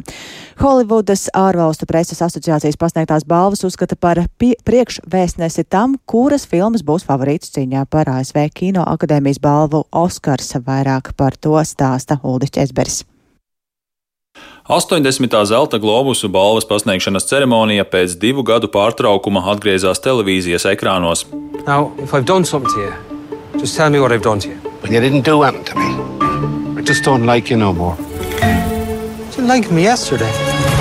Holivudas 0.59 1.29
ārvalstu 1.31 1.87
preses 1.87 2.25
asociācijas 2.27 2.81
pasniegtās 2.83 3.23
balvas 3.31 3.63
uzskata 3.71 3.95
par 3.95 4.25
priekšvēstnesi 4.43 5.69
tam, 5.71 6.01
kuras 6.03 6.51
filmas 6.51 6.83
būs 6.83 7.07
favorītas 7.07 7.55
cīņā 7.55 7.87
par 7.95 8.11
ASV 8.11 8.49
Kino 8.59 8.83
akadēmijas 8.83 9.39
balvu 9.39 9.87
Oskars. 9.95 10.57
Vairāk 10.67 11.15
par 11.15 11.39
to 11.39 11.55
stāsta 11.63 12.19
Uldiķis 12.27 12.67
Esberis. 12.67 13.05
80. 14.69 15.45
zelta 15.47 15.79
globusu 15.79 16.29
balvas 16.29 16.67
pasniegšanas 16.67 17.29
ceremonija 17.31 17.85
pēc 17.85 18.17
divu 18.19 18.43
gadu 18.43 18.67
pārtraukuma 18.67 19.45
atgriezās 19.53 20.03
televīzijas 20.03 20.67
ekrānos. 20.73 21.27
Now, 21.67 21.93
you, 21.99 23.61
just 23.61 23.77
tell 23.77 23.91
me 23.91 24.01
what 24.01 24.13
I've 24.13 24.23
done 24.23 24.41
to 24.41 24.49
you. 24.49 24.59
Well, 24.83 24.93
you 24.93 25.01
didn't 25.01 25.25
do 25.25 25.43
anything 25.43 25.65
to 25.65 25.75
me. 25.79 26.79
I 26.79 26.83
just 26.83 27.05
don't 27.05 27.27
like 27.27 27.51
you 27.51 27.57
no 27.57 27.73
more. 27.73 27.97
You 27.99 29.31
didn't 29.31 29.49
like 29.49 29.71
me 29.71 29.85
yesterday. 29.85 30.76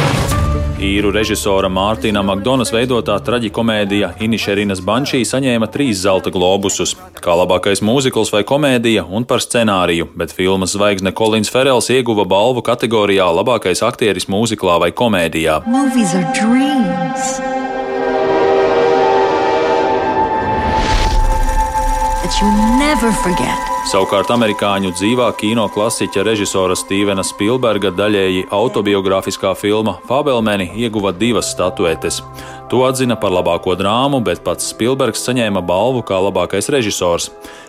Īru 0.75 1.07
režisora 1.15 1.69
Mārtiņa 1.71 2.19
Makdonas 2.27 2.73
veidotā 2.75 3.13
traģikomēdija 3.23 4.09
Inišerinas 4.25 4.81
Banšī 4.83 5.21
saņēma 5.23 5.69
trīs 5.71 6.01
zelta 6.01 6.33
globusus- 6.35 6.97
kā 7.23 7.31
labākais 7.31 7.79
mūzikls 7.79 8.33
vai 8.33 8.43
komēdija 8.43 9.05
un 9.09 9.23
par 9.23 9.39
scenāriju, 9.39 10.09
bet 10.17 10.33
filmas 10.33 10.75
zvaigzne 10.75 11.13
Kolins 11.13 11.49
Ferels 11.49 11.87
ieguva 11.87 12.25
balvu 12.27 12.61
kategorijā 12.61 13.23
labākais 13.23 13.81
aktieris 13.87 14.27
mūziklā 14.27 14.79
vai 14.79 14.91
komēdijā. 14.91 15.63
That 22.21 22.41
you 22.41 22.51
never 22.77 23.11
forget. 23.23 23.74
Savukārt 23.85 24.31
amerikāņu 24.33 24.95
dzīvā 24.97 25.27
kino 25.37 25.67
klasiķa 25.69 26.23
režisora 26.25 26.73
Stīvena 26.73 27.21
Spilberga 27.21 27.91
daļēji 27.93 28.47
autobiogrāfiskā 28.57 29.51
filma 29.59 29.99
Fabelmeni 30.09 30.71
ieguva 30.81 31.11
divas 31.13 31.51
statuetes. 31.53 32.17
To 32.65 32.79
atzina 32.81 33.13
par 33.13 33.29
labāko 33.29 33.75
drāmu, 33.77 34.23
bet 34.25 34.39
pats 34.41 34.71
Spilbergs 34.71 35.21
saņēma 35.27 35.61
balvu 35.69 35.99
kā 36.01 36.17
labākais 36.17 36.65
režisors. 36.73 37.27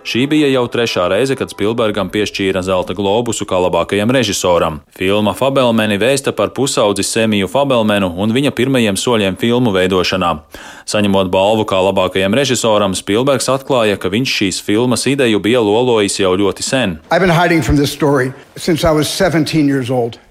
Šī 0.08 0.22
bija 0.30 0.48
jau 0.48 0.62
trešā 0.72 1.04
reize, 1.12 1.36
kad 1.36 1.52
Spilbergam 1.52 2.08
piešķīra 2.14 2.62
zelta 2.64 2.96
globusu 2.96 3.44
kā 3.44 3.60
labākajam 3.60 4.14
režisoram. 4.16 4.80
Filma 4.96 5.36
Fabelmeni 5.36 6.00
vēsta 6.00 6.32
par 6.32 6.54
pusaudzi 6.56 7.04
Semiju 7.04 7.50
Fabelmenu 7.52 8.08
un 8.16 8.32
viņa 8.32 8.54
pirmajiem 8.56 8.96
soļiem 8.96 9.36
filmu 9.36 9.76
veidošanā. 9.76 10.32
Saņemot 10.88 11.28
balvu 11.28 11.68
kā 11.68 11.82
labākajam 11.90 12.32
režisoram, 12.40 12.96
Spilbergs 12.96 13.52
atklāja, 13.52 14.00
ka 14.00 14.08
viņš 14.08 14.36
šīs 14.40 14.64
filmas 14.64 15.04
ideju 15.12 15.44
bija 15.44 15.60
lolojis 15.60 16.22
jau 16.24 16.32
ļoti 16.40 16.64
sen. 16.64 17.00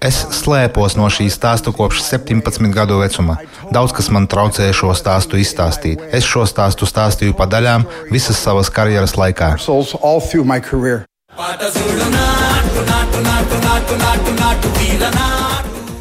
Es 0.02 0.16
slēpos 0.40 0.96
no 0.98 1.06
šī 1.12 1.28
stāsta 1.30 1.70
kopš 1.74 2.00
17 2.02 2.72
gadu 2.74 2.98
vecuma. 2.98 3.36
Daudz 3.70 3.94
kas 3.94 4.10
man 4.10 4.26
traucēja 4.26 4.74
šo 4.74 4.90
stāstu 4.98 5.38
izstāstīt. 5.38 6.02
Es 6.10 6.26
šo 6.26 6.42
stāstu 6.50 6.88
stāstīju 6.90 7.36
pa 7.38 7.46
daļām 7.46 7.86
visas 8.10 8.40
savas 8.42 8.70
karjeras 8.70 9.14
laikā. 9.14 9.54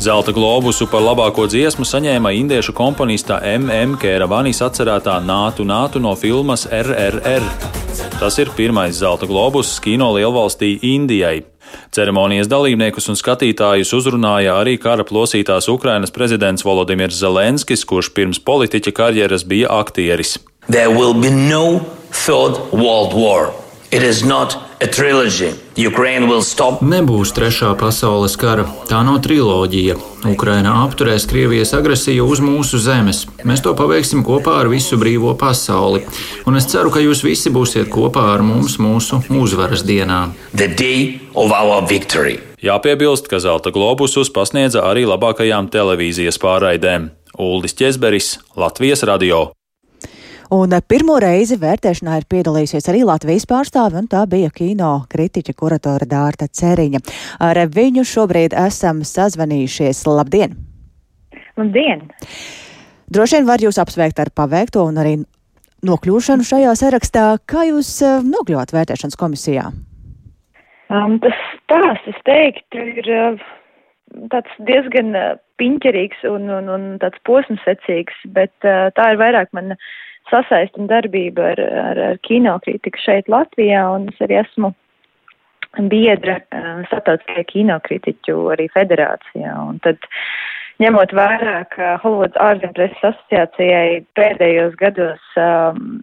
Zelta 0.05 0.31
globusu 0.31 0.85
par 0.89 1.01
labāko 1.01 1.47
dziesmu 1.49 1.85
saņēma 1.85 2.33
indiešu 2.41 2.75
komponista 2.77 3.39
M.M. 3.41 3.95
Kēravanis 4.01 4.61
atcerētā 4.65 5.15
Nātu 5.25 5.65
Nātu 5.65 6.01
no 6.01 6.13
filmas 6.17 6.67
RRR. 6.69 7.49
Tas 8.19 8.37
ir 8.41 8.53
pirmais 8.57 8.97
zelta 9.01 9.25
globus 9.25 9.79
kino 9.81 10.11
lielvalstī 10.13 10.75
Indijai. 10.93 11.54
Ceremonijas 11.95 12.49
dalībniekus 12.51 13.09
un 13.09 13.19
skatītājus 13.19 13.93
uzrunāja 13.97 14.57
arī 14.61 14.77
kara 14.81 15.05
plosītās 15.07 15.69
Ukrainas 15.71 16.13
prezidents 16.15 16.65
Volodimirs 16.65 17.19
Zelenskis, 17.21 17.85
kurš 17.87 18.11
pirms 18.13 18.39
politiķa 18.39 18.95
karjeras 18.95 19.47
bija 19.47 19.71
aktieris. 19.79 20.37
There 20.67 20.89
will 20.89 21.13
be 21.13 21.29
no 21.29 21.85
third 22.11 22.57
world 22.73 23.13
war. 23.13 23.64
It 23.95 24.03
is 24.03 24.25
not 24.27 24.57
Nebūs 26.83 27.31
trešā 27.31 27.69
pasaules 27.79 28.35
kara. 28.35 28.65
Tā 28.89 28.99
nav 29.07 29.21
triloģija. 29.23 29.95
Ukraina 30.27 30.73
apturēs 30.81 31.23
Krievijas 31.31 31.71
agresiju 31.77 32.25
uz 32.27 32.41
mūsu 32.43 32.81
zemes. 32.83 33.23
Mēs 33.47 33.63
to 33.63 33.71
paveiksim 33.79 34.25
kopā 34.27 34.57
ar 34.65 34.71
visu 34.73 34.99
brīvo 34.99 35.31
pasauli. 35.39 36.03
Un 36.43 36.59
es 36.59 36.67
ceru, 36.67 36.91
ka 36.91 36.99
jūs 36.99 37.23
visi 37.23 37.53
būsiet 37.55 37.87
kopā 37.87 38.27
ar 38.33 38.43
mums 38.43 38.75
mūsu 38.83 39.23
uzvaras 39.31 39.87
dienā. 39.87 40.25
Jāpiebilst, 42.67 43.31
ka 43.31 43.39
zelta 43.39 43.71
globusus 43.71 44.27
pasniedza 44.27 44.83
arī 44.91 45.07
labākajām 45.07 45.71
televīzijas 45.71 46.41
pārraidēm. 46.43 47.13
Uldis 47.39 47.79
Česberis, 47.79 48.41
Latvijas 48.59 49.07
radio. 49.07 49.45
Un 50.53 50.75
eh, 50.75 50.83
pirmo 50.85 51.15
reizi 51.21 51.57
vērtēšanā 51.61 52.19
ir 52.19 52.27
piedalījusies 52.29 52.89
arī 52.91 53.01
Latvijas 53.07 53.47
pārstāve, 53.49 53.97
un 53.97 54.09
tā 54.11 54.25
bija 54.29 54.51
kino 54.53 54.91
kritiķa 55.09 55.55
kuratora 55.57 56.05
Dārta 56.09 56.47
Ceriņa. 56.47 57.01
Ar 57.41 57.61
viņu 57.73 58.05
šobrīd 58.05 58.53
esam 58.65 59.01
sazvanījušies. 59.07 60.03
Labdien! 60.05 60.53
Labdien! 61.57 62.05
Droši 63.09 63.39
vien 63.39 63.49
var 63.49 63.61
jūs 63.61 63.79
apsveikt 63.81 64.19
ar 64.21 64.33
paveikto 64.35 64.85
un 64.85 65.01
arī 65.01 65.17
nokļūšanu 65.85 66.45
šajā 66.45 66.77
sarakstā. 66.77 67.25
Kā 67.49 67.65
jūs 67.69 67.97
eh, 68.05 68.21
nokļuvāt 68.25 68.73
vērtēšanas 68.75 69.19
komisijā? 69.19 69.69
Um, 70.93 71.17
tas 71.17 71.37
stāsts, 71.63 72.11
es 72.11 72.17
teiktu, 72.29 72.81
ir 73.01 73.07
uh, 73.09 73.45
tāds 74.29 74.51
diezgan 74.67 75.15
uh, 75.17 75.31
piņķerīgs 75.57 76.25
un, 76.29 76.49
un, 76.53 76.69
un 76.69 76.83
tāds 77.01 77.17
posmsecīgs, 77.25 78.19
bet 78.35 78.53
uh, 78.67 78.91
tā 78.93 79.13
ir 79.13 79.21
vairāk 79.21 79.49
mana 79.57 79.79
sasaistam 80.31 80.89
darbību 80.91 81.45
ar, 81.51 81.61
ar, 81.83 82.01
ar 82.11 82.19
kinokritiku 82.25 83.01
šeit 83.01 83.29
Latvijā, 83.31 83.83
un 83.95 84.09
es 84.11 84.25
arī 84.25 84.39
esmu 84.41 84.73
biedra 85.91 86.39
uh, 86.39 86.83
starptautiskajā 86.89 87.45
kinokritiķu 87.51 88.37
arī 88.55 88.67
federācijā. 88.73 89.53
Un 89.69 89.79
tad, 89.83 89.99
ņemot 90.83 91.13
vērā, 91.15 91.57
ka 91.73 91.95
Holivuds 92.03 92.39
ārzempreses 92.41 93.09
asociācijai 93.11 94.03
pēdējos 94.17 94.77
gados 94.79 95.39
um, 95.39 95.99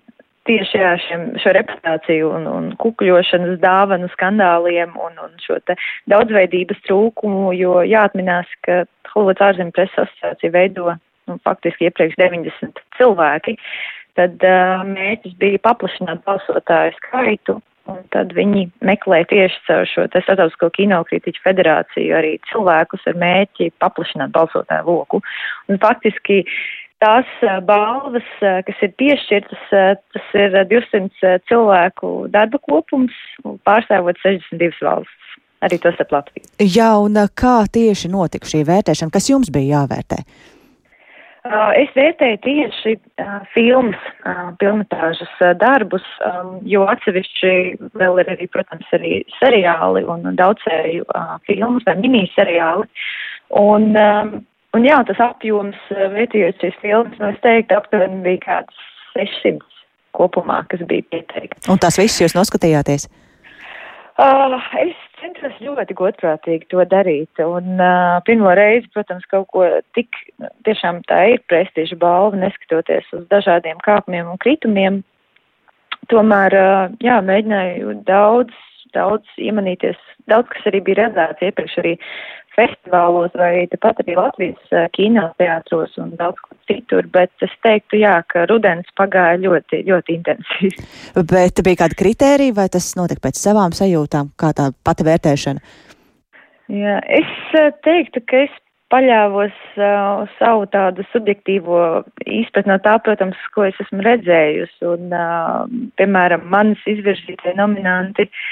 tieši 0.48 0.80
jā, 0.80 0.92
šiem, 1.06 1.24
šo 1.42 1.54
reputāciju 1.56 2.32
un, 2.36 2.48
un 2.50 2.68
kukuļošanas 2.82 3.60
dāvanu 3.62 4.10
skandāliem 4.12 4.96
un, 4.98 5.16
un 5.22 5.38
šo 5.44 5.58
te 5.66 5.76
daudzveidības 6.10 6.82
trūkumu, 6.88 7.52
jo 7.58 7.80
jāatminās, 7.86 8.50
ka 8.66 8.82
Holivuds 9.12 9.44
ārzempreses 9.44 10.04
asociācija 10.06 10.54
veido 10.54 10.94
nu, 11.28 11.38
faktiski 11.46 11.88
iepriekš 11.88 12.16
90 12.20 12.80
cilvēki 12.98 13.56
tad 14.18 14.44
uh, 14.46 14.82
mērķis 14.88 15.36
bija 15.40 15.60
paplašināt 15.64 16.24
balsotāju 16.26 16.94
skaitu, 16.98 17.58
un 17.90 18.02
tad 18.14 18.34
viņi 18.36 18.66
meklē 18.84 19.22
tieši 19.30 19.64
caur 19.66 19.88
šo 19.90 20.06
Startautisko 20.12 20.70
kinokritiķu 20.76 21.42
federāciju 21.44 22.14
arī 22.18 22.36
cilvēkus 22.50 23.08
ar 23.10 23.18
mērķi 23.22 23.72
paplašināt 23.82 24.34
balsotāju 24.36 24.86
loku. 24.86 25.22
Un 25.70 25.80
faktiski 25.82 26.42
tās 27.02 27.26
balvas, 27.66 28.28
kas 28.38 28.84
ir 28.86 28.94
piešķirtas, 29.00 29.64
tas 29.72 30.36
ir 30.38 30.54
200 30.70 31.40
cilvēku 31.50 32.12
darba 32.30 32.62
kopums, 32.62 33.16
pārstāvot 33.66 34.20
62 34.22 34.86
valsts. 34.86 35.18
Arī 35.62 35.76
tos 35.78 35.98
ap 36.02 36.10
Latviju. 36.10 36.48
Jā, 36.58 36.88
un 36.98 37.14
kā 37.38 37.60
tieši 37.70 38.08
notika 38.10 38.48
šī 38.50 38.64
vērtēšana? 38.66 39.14
Kas 39.14 39.28
jums 39.30 39.50
bija 39.54 39.76
jāvērtē? 39.76 40.18
Uh, 40.18 40.51
es 41.42 41.90
vērtēju 41.96 42.38
tieši 42.44 42.94
uh, 42.98 43.40
filmas, 43.54 43.98
uh, 44.22 44.52
pilnatāžas 44.60 45.32
uh, 45.42 45.50
darbus, 45.58 46.04
um, 46.26 46.60
jo 46.68 46.84
atsevišķi 46.86 47.54
vēl 47.98 48.22
ir 48.22 48.30
arī, 48.36 48.46
protams, 48.52 48.86
arī 48.94 49.22
seriāli 49.40 50.04
un 50.06 50.28
daudzsēriju 50.38 51.08
uh, 51.08 51.34
filmas 51.48 51.82
vai 51.88 51.96
miniseriāli. 51.98 52.86
Un, 53.58 53.90
um, 53.98 54.32
un 54.76 54.86
jā, 54.86 55.00
tas 55.10 55.20
apjoms 55.32 55.78
uh, 55.90 56.06
vērtējot 56.14 56.62
šīs 56.62 56.78
filmas, 56.84 57.18
nu 57.18 57.32
es 57.32 57.42
teiktu, 57.42 57.74
aptuveni 57.80 58.22
bija 58.22 58.44
kāds 58.46 58.86
600 59.16 59.66
kopumā, 60.14 60.62
kas 60.70 60.84
bija 60.86 61.04
pieteikti. 61.10 61.66
Un 61.72 61.82
tās 61.82 61.98
visas 61.98 62.22
jūs 62.22 62.38
noskatījāties? 62.38 63.08
Uh, 64.20 64.60
es 64.78 64.94
centos 65.22 65.54
ļoti 65.62 65.96
godprātīgi 65.98 66.68
to 66.72 66.82
darīt. 66.90 67.40
Un 67.44 67.78
uh, 67.78 68.18
pirmo 68.26 68.52
reizi, 68.58 68.90
protams, 68.94 69.24
kaut 69.30 69.48
ko 69.54 69.68
tik, 69.96 70.18
tiešām 70.66 71.02
tā 71.10 71.22
ir 71.34 71.44
prestiža 71.50 71.98
balva, 72.00 72.38
neskatoties 72.42 73.08
uz 73.16 73.24
dažādiem 73.32 73.80
kāpumiem 73.86 74.32
un 74.34 74.40
kritumiem. 74.42 75.00
Tomēr, 76.10 76.58
uh, 76.58 76.98
jā, 77.04 77.20
mēģināju 77.24 77.96
daudz, 78.08 78.56
daudz 78.96 79.40
iemanīties, 79.40 79.98
daudz, 80.30 80.50
kas 80.52 80.68
arī 80.72 80.82
bija 80.84 81.04
redzēts 81.04 81.46
iepriekš 81.48 81.78
arī 81.82 81.94
festivālos 82.56 83.32
vai 83.38 83.66
tepat 83.72 84.02
arī 84.02 84.16
Latvijas 84.18 84.88
kinoteātros 84.96 85.96
un 86.02 86.14
daudz 86.18 86.40
kur 86.44 86.56
citur, 86.70 87.08
bet 87.12 87.44
es 87.44 87.52
teiktu, 87.64 88.00
jā, 88.02 88.14
ka 88.32 88.46
rudens 88.50 88.88
pagāja 88.98 89.40
ļoti, 89.42 89.82
ļoti 89.88 90.18
intensīvi. 90.18 90.88
Bet 91.32 91.62
bija 91.64 91.84
kāda 91.84 91.98
kritērija 91.98 92.56
vai 92.56 92.68
tas 92.72 92.92
notika 92.98 93.28
pēc 93.28 93.40
savām 93.40 93.76
sajūtām, 93.76 94.32
kā 94.40 94.52
tā 94.56 94.70
pati 94.84 95.06
vērtēšana? 95.08 95.62
Jā, 96.72 96.98
es 97.12 97.32
teiktu, 97.84 98.22
ka 98.28 98.44
es 98.46 98.58
paļāvos 98.92 99.54
uh, 99.80 100.28
savu 100.38 100.66
tādu 100.72 101.04
subjektīvo 101.12 101.78
izpratni 102.28 102.74
no 102.74 102.78
tā, 102.84 102.98
protams, 103.04 103.40
ko 103.54 103.64
es 103.68 103.78
esmu 103.80 104.04
redzējusi. 104.04 104.78
Un, 104.88 105.08
uh, 105.16 105.64
piemēram, 106.00 106.44
manas 106.52 106.80
izvirzītie 106.92 107.56
nominanti 107.56 108.28
uh, 108.28 108.44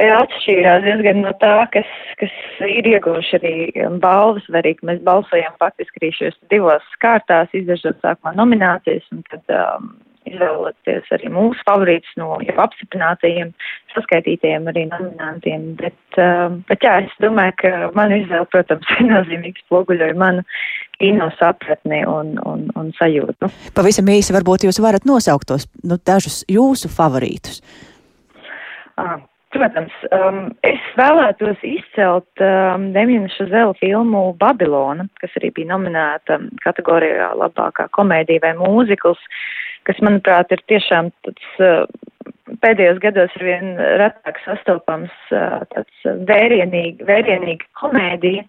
atšķīrās 0.00 0.86
diezgan 0.86 1.20
no 1.26 1.32
tā, 1.42 1.66
kas, 1.72 1.88
kas 2.20 2.32
ir 2.64 2.86
ieguvuši 2.94 3.38
arī 3.40 3.56
balvas, 4.00 4.46
vai 4.48 4.62
arī 4.62 4.76
mēs 4.88 5.02
balsojam 5.04 5.58
faktiski 5.60 6.00
arī 6.00 6.12
šajos 6.16 6.38
divos 6.52 6.94
kārtās, 7.04 7.52
izdažot 7.52 8.00
sākumā 8.00 8.32
nominācijas 8.38 9.04
un 9.12 9.20
tad 9.28 9.52
um, 9.52 9.92
izvēloties 10.28 11.10
arī 11.14 11.30
mūsu 11.34 11.60
favorītus 11.66 12.12
no 12.20 12.36
jau 12.46 12.54
apstiprinātajiem, 12.64 13.50
saskaitītajiem 13.94 14.68
arī 14.70 14.86
nominantiem. 14.90 15.66
Bet, 15.80 15.98
um, 16.22 16.60
bet 16.70 16.86
jā, 16.86 16.94
es 17.04 17.16
domāju, 17.22 17.56
ka 17.60 17.72
manu 17.98 18.20
izvēle, 18.22 18.48
protams, 18.52 18.88
viennozīmīgi 18.96 19.66
spoguļoja 19.66 20.16
manu 20.18 20.46
kino 21.02 21.28
sapratni 21.40 22.04
un, 22.08 22.36
un, 22.46 22.68
un 22.78 22.92
sajūtu. 22.96 23.50
Pavisam 23.76 24.08
īsi 24.14 24.34
varbūt 24.36 24.68
jūs 24.68 24.80
varat 24.82 25.08
nosaukt 25.08 25.50
tos 25.50 25.68
nu, 25.82 25.98
dažus 25.98 26.42
jūsu 26.50 26.90
favorītus. 26.92 27.60
Ah, 29.00 29.18
Protams, 29.52 29.92
um, 30.16 30.46
es 30.64 30.80
vēlētos 30.96 31.60
izcelt 31.66 32.40
um, 32.44 32.86
Demina 32.94 33.28
Šazela 33.34 33.74
filmu 33.76 34.30
Babilona, 34.40 35.04
kas 35.20 35.34
arī 35.40 35.50
bija 35.58 35.74
nominēta 35.74 36.38
kategorijā 36.64 37.34
labākā 37.36 37.90
komēdija 37.92 38.46
vai 38.46 38.54
mūzikls, 38.56 39.20
kas, 39.88 40.00
manuprāt, 40.00 40.54
ir 40.56 40.64
tiešām 40.72 41.12
tāds 41.26 41.60
uh, 41.60 41.84
pēdējos 42.62 43.00
gados 43.02 43.36
ir 43.38 43.46
vien 43.46 43.76
retāk 44.00 44.40
sastopams 44.46 45.12
tāds 45.30 46.08
vērienīgi, 46.28 47.04
vērienīga 47.08 47.68
komēdija, 47.80 48.44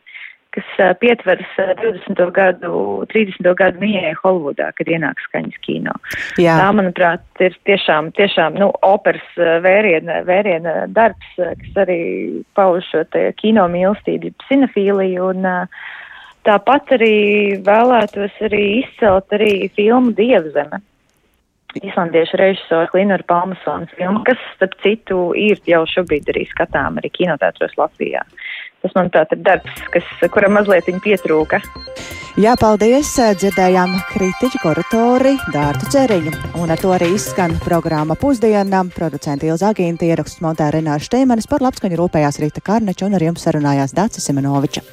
kas 0.54 1.00
pietveras 1.02 1.56
20. 1.58 2.22
gadu, 2.36 2.74
30. 3.12 3.50
gadu 3.58 3.82
mijai 3.82 4.14
Holivudā, 4.20 4.70
kad 4.78 4.92
ienāk 4.92 5.22
skaņas 5.26 5.58
kino. 5.66 5.96
Jā. 6.42 6.60
Tā, 6.62 6.70
manuprāt, 6.78 7.26
ir 7.44 7.58
tiešām, 7.70 8.12
tiešām, 8.18 8.60
nu, 8.62 8.70
operas 8.86 9.26
vēriena, 9.66 10.22
vēriena 10.28 10.78
darbs, 10.94 11.34
kas 11.38 11.84
arī 11.86 12.00
pauž 12.58 12.86
šo 12.92 13.04
te 13.14 13.28
kino 13.40 13.66
mīlestību, 13.74 14.34
sinefīliju 14.50 15.34
un 15.34 15.52
tāpat 16.48 16.96
arī 17.00 17.18
vēlētos 17.66 18.42
arī 18.50 18.66
izcelt 18.84 19.38
arī 19.38 19.54
filmu 19.76 20.16
Dievzeme 20.18 20.84
islandiešu 21.82 22.38
režisora 22.38 22.88
Klinora 22.88 23.24
Palmasons 23.28 23.90
filma, 23.98 24.22
kas, 24.28 24.38
starp 24.56 24.76
citu, 24.84 25.32
ir 25.38 25.62
jau 25.70 25.84
šobrīd 25.90 26.30
arī 26.34 26.46
skatām 26.52 27.00
arī 27.02 27.10
kinotētros 27.14 27.74
Latvijā. 27.80 28.22
Tas, 28.84 28.92
manuprāt, 28.98 29.32
ir 29.32 29.40
darbs, 29.46 29.84
kas, 29.94 30.08
kuram 30.34 30.58
mazliet 30.58 30.90
pietrūka. 31.04 31.62
Jā, 32.44 32.56
paldies! 32.60 33.14
Dzirdējām 33.14 33.94
kritiķu 34.10 34.60
kuratori 34.64 35.36
Dārtu 35.54 35.88
Ceriņu. 35.94 36.34
Un 36.60 36.74
ar 36.74 36.82
to 36.82 36.92
arī 36.92 37.12
izskan 37.14 37.54
programma 37.64 38.18
pusdienām. 38.20 38.90
Producenti 38.96 39.48
Ilza 39.48 39.70
Agīnta 39.70 40.10
ieraksts 40.10 40.42
montē 40.44 40.72
Renāša 40.74 41.12
Šteimanis 41.12 41.48
par 41.48 41.64
labskaņu 41.64 42.02
rūpējās 42.02 42.42
Rīta 42.44 42.66
Karneča 42.66 43.08
un 43.08 43.16
ar 43.16 43.30
jums 43.30 43.48
sarunājās 43.48 43.96
Dācis 43.96 44.28
Simenoviča. 44.28 44.84